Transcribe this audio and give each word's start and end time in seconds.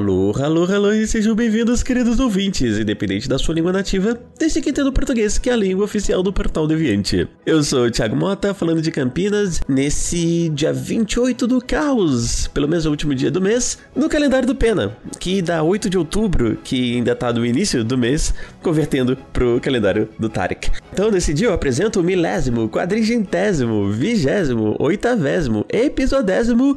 Alô, 0.00 0.32
alô, 0.42 0.64
alô 0.64 0.92
e 0.92 1.06
sejam 1.06 1.34
bem-vindos, 1.34 1.82
queridos 1.82 2.18
ouvintes, 2.18 2.78
independente 2.78 3.28
da 3.28 3.38
sua 3.38 3.54
língua 3.54 3.70
nativa, 3.70 4.18
desde 4.38 4.62
que 4.62 4.70
entenda 4.70 4.88
o 4.88 4.92
português, 4.94 5.36
que 5.36 5.50
é 5.50 5.52
a 5.52 5.56
língua 5.56 5.84
oficial 5.84 6.22
do 6.22 6.32
Portal 6.32 6.66
Deviante. 6.66 7.28
Eu 7.44 7.62
sou 7.62 7.84
o 7.84 7.90
Thiago 7.90 8.16
Mota, 8.16 8.54
falando 8.54 8.80
de 8.80 8.90
Campinas, 8.90 9.60
nesse 9.68 10.48
dia 10.54 10.72
28 10.72 11.46
do 11.46 11.60
caos, 11.60 12.46
pelo 12.46 12.66
menos 12.66 12.86
o 12.86 12.90
último 12.90 13.14
dia 13.14 13.30
do 13.30 13.42
mês, 13.42 13.76
no 13.94 14.08
calendário 14.08 14.46
do 14.48 14.54
Pena, 14.54 14.96
que 15.18 15.42
dá 15.42 15.62
8 15.62 15.90
de 15.90 15.98
outubro, 15.98 16.56
que 16.64 16.96
ainda 16.96 17.14
tá 17.14 17.30
no 17.30 17.44
início 17.44 17.84
do 17.84 17.98
mês, 17.98 18.32
convertendo 18.62 19.14
pro 19.34 19.60
calendário 19.60 20.08
do 20.18 20.30
Tarek. 20.30 20.70
Então, 20.94 21.10
nesse 21.10 21.34
dia 21.34 21.48
eu 21.48 21.52
apresento 21.52 22.00
o 22.00 22.02
milésimo, 22.02 22.70
quadrigentésimo, 22.70 23.90
vigésimo, 23.92 24.76
oitavésimo, 24.78 25.66
episodésimo 25.68 26.74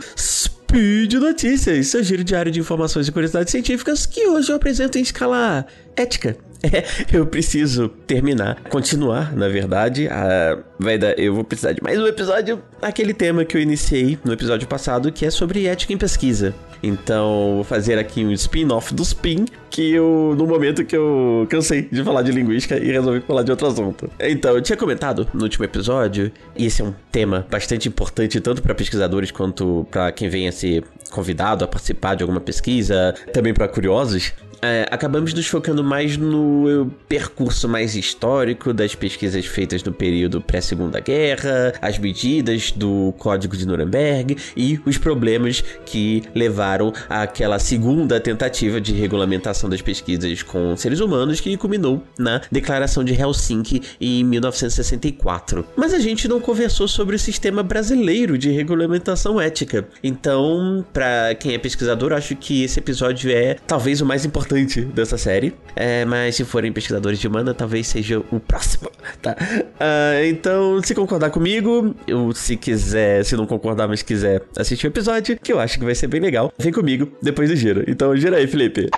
Speed 0.74 1.14
Notícias, 1.14 1.86
seu 1.86 2.02
giro 2.02 2.24
diário 2.24 2.52
de 2.52 2.60
informações 2.60 3.08
e 3.08 3.12
curiosidades 3.12 3.52
científicas 3.52 4.08
que 4.08 4.26
hoje 4.26 4.52
eu 4.52 4.56
apresento 4.56 4.98
em 4.98 5.02
escala 5.04 5.68
ética. 5.96 6.36
É, 6.64 6.86
eu 7.12 7.28
preciso 7.28 7.90
terminar, 7.90 8.56
continuar, 8.70 9.36
na 9.36 9.50
verdade. 9.50 10.08
A, 10.08 10.58
vai 10.80 10.98
dar, 10.98 11.20
eu 11.20 11.36
vou 11.36 11.44
precisar 11.44 11.74
de 11.74 11.84
mais 11.84 12.00
um 12.00 12.08
episódio, 12.08 12.64
aquele 12.82 13.14
tema 13.14 13.44
que 13.44 13.58
eu 13.58 13.62
iniciei 13.62 14.18
no 14.24 14.32
episódio 14.32 14.66
passado, 14.66 15.12
que 15.12 15.26
é 15.26 15.30
sobre 15.30 15.68
ética 15.68 15.92
em 15.92 15.98
pesquisa. 15.98 16.56
Então, 16.84 17.54
vou 17.56 17.64
fazer 17.64 17.98
aqui 17.98 18.26
um 18.26 18.32
spin-off 18.34 18.94
do 18.94 19.02
spin, 19.04 19.46
que 19.70 19.94
eu, 19.94 20.36
no 20.38 20.46
momento 20.46 20.84
que 20.84 20.96
eu 20.96 21.48
cansei 21.50 21.84
de 21.84 22.04
falar 22.04 22.22
de 22.24 22.34
linguística 22.34 22.78
e 22.78 22.92
resolvi 22.92 23.22
falar 23.22 23.44
de 23.44 23.52
outro 23.52 23.68
assunto. 23.68 24.10
Então, 24.20 24.54
eu 24.54 24.62
tinha 24.62 24.76
comentado 24.76 25.26
no 25.34 25.44
último 25.44 25.64
episódio, 25.64 26.30
e 26.58 26.66
esse 26.66 26.82
é 26.82 26.86
um 26.86 26.94
tema 27.10 27.48
bastante 27.50 27.88
importante 27.88 28.42
tanto 28.42 28.62
para 28.62 28.76
pesquisadores 28.76 29.32
quanto 29.32 29.88
para 29.90 30.12
quem 30.12 30.28
venha 30.28 30.52
ser 30.52 30.84
convidado 31.10 31.64
a 31.64 31.68
participar 31.68 32.16
de 32.16 32.24
alguma 32.24 32.42
pesquisa, 32.42 33.16
também 33.32 33.54
para 33.54 33.68
curiosos, 33.70 34.34
é, 34.64 34.88
acabamos 34.90 35.34
nos 35.34 35.46
focando 35.46 35.84
mais 35.84 36.16
no 36.16 36.90
percurso 37.10 37.68
mais 37.68 37.98
histórico 37.98 38.74
das 38.74 38.96
pesquisas 38.96 39.46
feitas 39.46 39.84
no 39.84 39.92
período 39.92 40.40
pré-segunda 40.40 41.02
guerra, 41.02 41.74
as 41.82 42.00
medidas 42.00 42.72
do 42.72 43.14
Código 43.18 43.58
de 43.58 43.68
Nuremberg 43.68 44.38
e 44.56 44.80
os 44.86 44.98
problemas 44.98 45.62
que 45.86 46.24
levaram 46.34 46.94
àquela 47.10 47.60
segunda 47.60 48.22
tentativa 48.22 48.80
de 48.80 48.94
regulamentação 48.94 49.70
das 49.70 49.82
pesquisas 49.82 50.42
com 50.42 50.78
seres 50.78 51.02
humanos 51.02 51.42
que 51.42 51.58
culminou 51.58 52.02
na 52.18 52.42
Declaração 52.50 53.04
de 53.04 53.14
Helsinki 53.14 53.82
em 54.00 54.24
1964. 54.24 55.66
Mas 55.76 55.94
a 55.94 56.00
gente 56.00 56.26
não 56.26 56.40
conversou 56.40 56.88
sobre 56.88 57.18
o 57.18 57.20
sistema 57.20 57.62
brasileiro 57.62 58.38
de 58.38 58.50
regulamentação 58.50 59.42
ética. 59.42 59.86
Então, 60.02 60.86
para 60.94 61.36
quem 61.36 61.54
é 61.54 61.58
pesquisador, 61.58 62.14
acho 62.14 62.34
que 62.38 62.64
esse 62.64 62.80
episódio 62.80 63.30
é 63.30 63.58
talvez 63.68 64.00
o 64.00 64.06
mais 64.06 64.24
importante 64.24 64.53
dessa 64.94 65.18
série. 65.18 65.54
É, 65.76 66.06
mas 66.06 66.36
se 66.36 66.46
forem 66.46 66.72
pesquisadores 66.72 67.20
de 67.20 67.28
mana, 67.30 67.54
talvez 67.54 67.88
seja 67.88 68.20
o 68.32 68.40
próximo, 68.40 68.90
tá? 69.22 69.36
Uh, 69.40 70.26
então, 70.26 70.82
se 70.84 70.94
concordar 70.94 71.30
comigo, 71.30 71.96
ou 72.12 72.34
se 72.34 72.56
quiser, 72.56 73.24
se 73.26 73.36
não 73.36 73.46
concordar, 73.46 73.88
mas 73.88 74.02
quiser 74.02 74.42
assistir 74.58 74.88
o 74.88 74.90
episódio, 74.90 75.38
que 75.38 75.52
eu 75.52 75.60
acho 75.60 75.78
que 75.78 75.86
vai 75.86 75.96
ser 75.96 76.08
bem 76.08 76.22
legal, 76.22 76.52
vem 76.58 76.72
comigo 76.72 77.12
depois 77.22 77.50
do 77.50 77.56
giro. 77.56 77.84
Então, 77.88 78.16
gira 78.16 78.38
aí, 78.38 78.48
Felipe. 78.48 78.90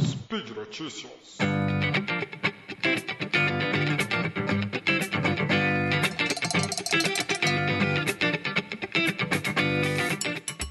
Speed 0.00 0.50
Notícias. 0.56 1.10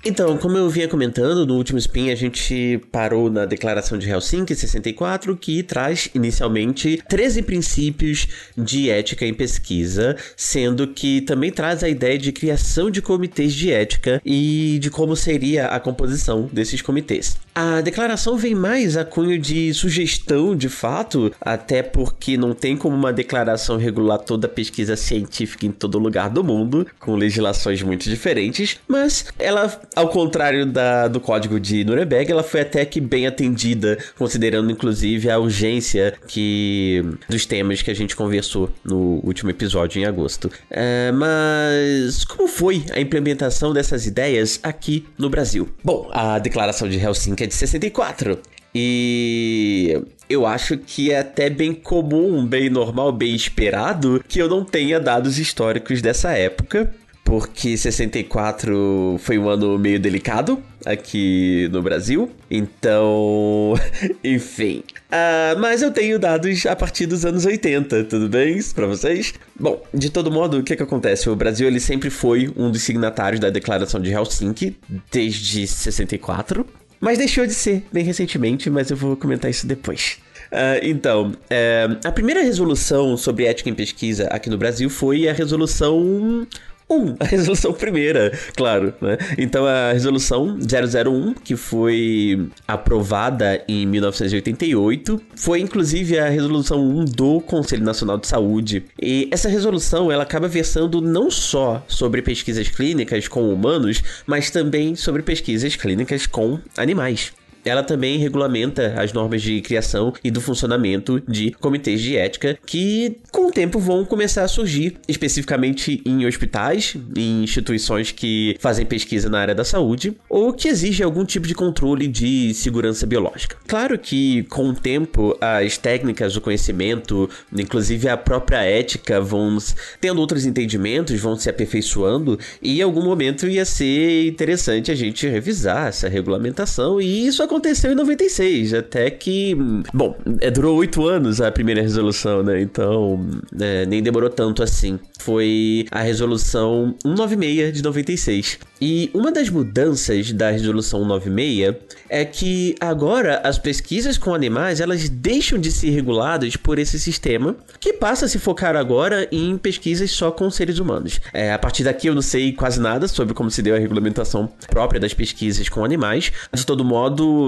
Então, 0.09 0.35
como 0.39 0.57
eu 0.57 0.67
vinha 0.67 0.87
comentando, 0.87 1.45
no 1.45 1.53
último 1.53 1.77
spin 1.77 2.09
a 2.09 2.15
gente 2.15 2.81
parou 2.91 3.29
na 3.29 3.45
Declaração 3.45 3.95
de 3.95 4.09
Helsinki 4.09 4.55
64, 4.55 5.37
que 5.37 5.61
traz 5.61 6.09
inicialmente 6.15 6.99
13 7.07 7.43
princípios 7.43 8.27
de 8.57 8.89
ética 8.89 9.23
em 9.23 9.35
pesquisa, 9.35 10.17
sendo 10.35 10.87
que 10.87 11.21
também 11.21 11.51
traz 11.51 11.83
a 11.83 11.89
ideia 11.89 12.17
de 12.17 12.31
criação 12.31 12.89
de 12.89 13.03
comitês 13.03 13.53
de 13.53 13.71
ética 13.71 14.19
e 14.25 14.79
de 14.81 14.89
como 14.89 15.15
seria 15.15 15.67
a 15.67 15.79
composição 15.79 16.49
desses 16.51 16.81
comitês. 16.81 17.37
A 17.61 17.81
declaração 17.81 18.37
vem 18.37 18.55
mais 18.55 18.95
a 18.95 19.03
cunho 19.03 19.37
de 19.37 19.73
sugestão, 19.73 20.55
de 20.55 20.69
fato, 20.69 21.29
até 21.41 21.83
porque 21.83 22.37
não 22.37 22.53
tem 22.53 22.77
como 22.77 22.95
uma 22.95 23.11
declaração 23.11 23.75
regular 23.75 24.17
toda 24.19 24.47
a 24.47 24.49
pesquisa 24.49 24.95
científica 24.95 25.65
em 25.65 25.71
todo 25.71 25.99
lugar 25.99 26.29
do 26.29 26.41
mundo, 26.41 26.87
com 26.97 27.17
legislações 27.17 27.81
muito 27.81 28.09
diferentes, 28.09 28.79
mas 28.87 29.25
ela 29.37 29.77
ao 29.93 30.07
contrário 30.07 30.65
da, 30.65 31.09
do 31.09 31.19
código 31.19 31.59
de 31.59 31.83
Nuremberg, 31.83 32.31
ela 32.31 32.43
foi 32.43 32.61
até 32.61 32.85
que 32.85 33.01
bem 33.01 33.27
atendida, 33.27 33.97
considerando 34.17 34.71
inclusive 34.71 35.29
a 35.29 35.37
urgência 35.37 36.13
que 36.29 37.03
dos 37.27 37.45
temas 37.45 37.81
que 37.81 37.91
a 37.91 37.93
gente 37.93 38.15
conversou 38.15 38.71
no 38.85 39.19
último 39.21 39.49
episódio 39.49 40.01
em 40.01 40.05
agosto. 40.05 40.49
É, 40.71 41.11
mas 41.11 42.23
como 42.23 42.47
foi 42.47 42.85
a 42.93 43.01
implementação 43.01 43.73
dessas 43.73 44.05
ideias 44.05 44.61
aqui 44.63 45.05
no 45.17 45.29
Brasil? 45.29 45.67
Bom, 45.83 46.09
a 46.13 46.39
declaração 46.39 46.87
de 46.87 46.97
Helsinki 46.97 47.43
é 47.43 47.48
de 47.49 47.55
64. 47.55 48.39
E 48.73 50.01
eu 50.29 50.45
acho 50.45 50.77
que 50.77 51.11
é 51.11 51.19
até 51.19 51.49
bem 51.49 51.73
comum, 51.73 52.45
bem 52.45 52.69
normal, 52.69 53.11
bem 53.11 53.35
esperado 53.35 54.23
que 54.27 54.39
eu 54.39 54.47
não 54.47 54.63
tenha 54.63 54.99
dados 54.99 55.39
históricos 55.39 56.01
dessa 56.01 56.31
época 56.31 56.93
porque 57.29 57.77
64 57.77 59.17
foi 59.19 59.37
um 59.37 59.47
ano 59.47 59.77
meio 59.77 59.99
delicado 59.99 60.63
aqui 60.83 61.69
no 61.71 61.79
Brasil. 61.79 62.31
Então, 62.49 63.75
enfim. 64.23 64.81
Uh, 65.11 65.59
mas 65.59 65.83
eu 65.83 65.91
tenho 65.91 66.17
dados 66.17 66.65
a 66.65 66.75
partir 66.75 67.05
dos 67.05 67.25
anos 67.25 67.45
80, 67.45 68.05
tudo 68.05 68.27
bem 68.27 68.59
para 68.73 68.87
vocês? 68.87 69.35
Bom, 69.59 69.79
de 69.93 70.09
todo 70.09 70.31
modo, 70.31 70.57
o 70.57 70.63
que, 70.63 70.75
que 70.75 70.81
acontece? 70.81 71.29
O 71.29 71.35
Brasil 71.35 71.67
ele 71.67 71.79
sempre 71.79 72.09
foi 72.09 72.51
um 72.57 72.71
dos 72.71 72.81
signatários 72.81 73.39
da 73.39 73.51
Declaração 73.51 74.01
de 74.01 74.11
Helsinki 74.11 74.75
desde 75.11 75.67
64. 75.67 76.65
Mas 76.99 77.17
deixou 77.17 77.45
de 77.45 77.53
ser 77.53 77.85
bem 77.91 78.03
recentemente, 78.03 78.69
mas 78.69 78.91
eu 78.91 78.97
vou 78.97 79.15
comentar 79.15 79.49
isso 79.49 79.65
depois. 79.65 80.19
Uh, 80.51 80.81
então, 80.81 81.31
uh, 81.31 81.99
a 82.03 82.11
primeira 82.11 82.41
resolução 82.41 83.15
sobre 83.15 83.45
ética 83.45 83.69
em 83.69 83.73
pesquisa 83.73 84.27
aqui 84.27 84.49
no 84.49 84.57
Brasil 84.57 84.89
foi 84.89 85.27
a 85.27 85.33
resolução 85.33 86.47
1, 86.89 87.15
a 87.19 87.25
resolução 87.25 87.73
primeira, 87.73 88.31
claro, 88.55 88.93
né? 89.01 89.17
Então 89.37 89.65
a 89.65 89.91
resolução 89.91 90.57
001, 90.57 91.33
que 91.35 91.55
foi 91.55 92.49
aprovada 92.67 93.63
em 93.67 93.85
1988, 93.85 95.21
foi 95.35 95.59
inclusive 95.59 96.17
a 96.17 96.29
resolução 96.29 96.81
1 96.81 97.05
do 97.05 97.41
Conselho 97.41 97.83
Nacional 97.83 98.17
de 98.17 98.27
Saúde. 98.27 98.85
E 99.01 99.27
essa 99.31 99.49
resolução, 99.49 100.11
ela 100.11 100.23
acaba 100.23 100.47
versando 100.47 101.01
não 101.01 101.29
só 101.29 101.83
sobre 101.87 102.21
pesquisas 102.21 102.67
clínicas 102.69 103.27
com 103.27 103.53
humanos, 103.53 104.01
mas 104.25 104.49
também 104.49 104.95
sobre 104.95 105.21
pesquisas 105.21 105.75
clínicas 105.75 106.25
com 106.25 106.59
animais 106.77 107.31
ela 107.63 107.83
também 107.83 108.17
regulamenta 108.17 108.95
as 108.97 109.13
normas 109.13 109.41
de 109.41 109.61
criação 109.61 110.13
e 110.23 110.31
do 110.31 110.41
funcionamento 110.41 111.21
de 111.27 111.51
comitês 111.51 112.01
de 112.01 112.15
ética 112.15 112.57
que, 112.65 113.17
com 113.31 113.47
o 113.47 113.51
tempo, 113.51 113.79
vão 113.79 114.05
começar 114.05 114.43
a 114.43 114.47
surgir, 114.47 114.97
especificamente 115.07 116.01
em 116.05 116.25
hospitais, 116.25 116.95
em 117.15 117.43
instituições 117.43 118.11
que 118.11 118.55
fazem 118.59 118.85
pesquisa 118.85 119.29
na 119.29 119.39
área 119.39 119.55
da 119.55 119.63
saúde 119.63 120.15
ou 120.29 120.53
que 120.53 120.67
exigem 120.67 121.05
algum 121.05 121.25
tipo 121.25 121.47
de 121.47 121.53
controle 121.53 122.07
de 122.07 122.53
segurança 122.53 123.05
biológica. 123.05 123.57
Claro 123.67 123.97
que, 123.97 124.43
com 124.43 124.69
o 124.69 124.73
tempo, 124.73 125.37
as 125.41 125.77
técnicas, 125.77 126.35
o 126.35 126.41
conhecimento, 126.41 127.29
inclusive 127.53 128.07
a 128.07 128.17
própria 128.17 128.63
ética, 128.63 129.19
vão 129.21 129.57
tendo 129.99 130.19
outros 130.19 130.45
entendimentos, 130.45 131.19
vão 131.19 131.35
se 131.35 131.49
aperfeiçoando 131.49 132.39
e, 132.61 132.79
em 132.79 132.81
algum 132.81 133.03
momento, 133.03 133.47
ia 133.47 133.65
ser 133.65 134.27
interessante 134.27 134.91
a 134.91 134.95
gente 134.95 135.27
revisar 135.27 135.87
essa 135.87 136.07
regulamentação 136.07 137.01
e 137.01 137.27
isso 137.27 137.43
aconteceu 137.49 137.91
em 137.91 137.95
96, 137.95 138.75
até 138.75 139.09
que. 139.09 139.57
Bom, 139.91 140.15
é, 140.39 140.51
durou 140.51 140.77
oito 140.77 141.05
anos 141.07 141.41
a 141.41 141.51
primeira 141.51 141.81
resolução, 141.81 142.43
né? 142.43 142.61
Então, 142.61 143.19
é, 143.59 143.85
nem 143.87 144.03
demorou 144.03 144.29
tanto 144.29 144.61
assim. 144.61 144.99
Foi 145.19 145.85
a 145.91 146.01
resolução 146.01 146.95
196 147.03 147.73
de 147.73 147.83
96. 147.83 148.59
E 148.81 149.09
uma 149.13 149.31
das 149.31 149.49
mudanças 149.49 150.31
da 150.31 150.51
resolução 150.51 151.01
196 151.01 151.75
é 152.07 152.23
que 152.23 152.75
agora 152.79 153.41
as 153.43 153.57
pesquisas 153.57 154.17
com 154.17 154.33
animais 154.33 154.79
elas 154.79 155.09
deixam 155.09 155.59
de 155.59 155.71
ser 155.71 155.89
reguladas 155.89 156.55
por 156.55 156.79
esse 156.79 156.97
sistema 156.97 157.55
que 157.79 157.93
passa 157.93 158.25
a 158.25 158.29
se 158.29 158.39
focar 158.39 158.75
agora 158.75 159.27
em 159.31 159.57
pesquisas 159.57 160.11
só 160.11 160.31
com 160.31 160.49
seres 160.49 160.79
humanos. 160.79 161.19
É, 161.33 161.51
a 161.51 161.59
partir 161.59 161.83
daqui 161.83 162.07
eu 162.07 162.15
não 162.15 162.21
sei 162.21 162.53
quase 162.53 162.79
nada 162.79 163.07
sobre 163.07 163.33
como 163.33 163.51
se 163.51 163.61
deu 163.61 163.75
a 163.75 163.79
regulamentação 163.79 164.49
própria 164.69 164.99
das 164.99 165.13
pesquisas 165.13 165.67
com 165.67 165.83
animais. 165.83 166.31
De 166.53 166.65
todo 166.65 166.85
modo, 166.85 167.38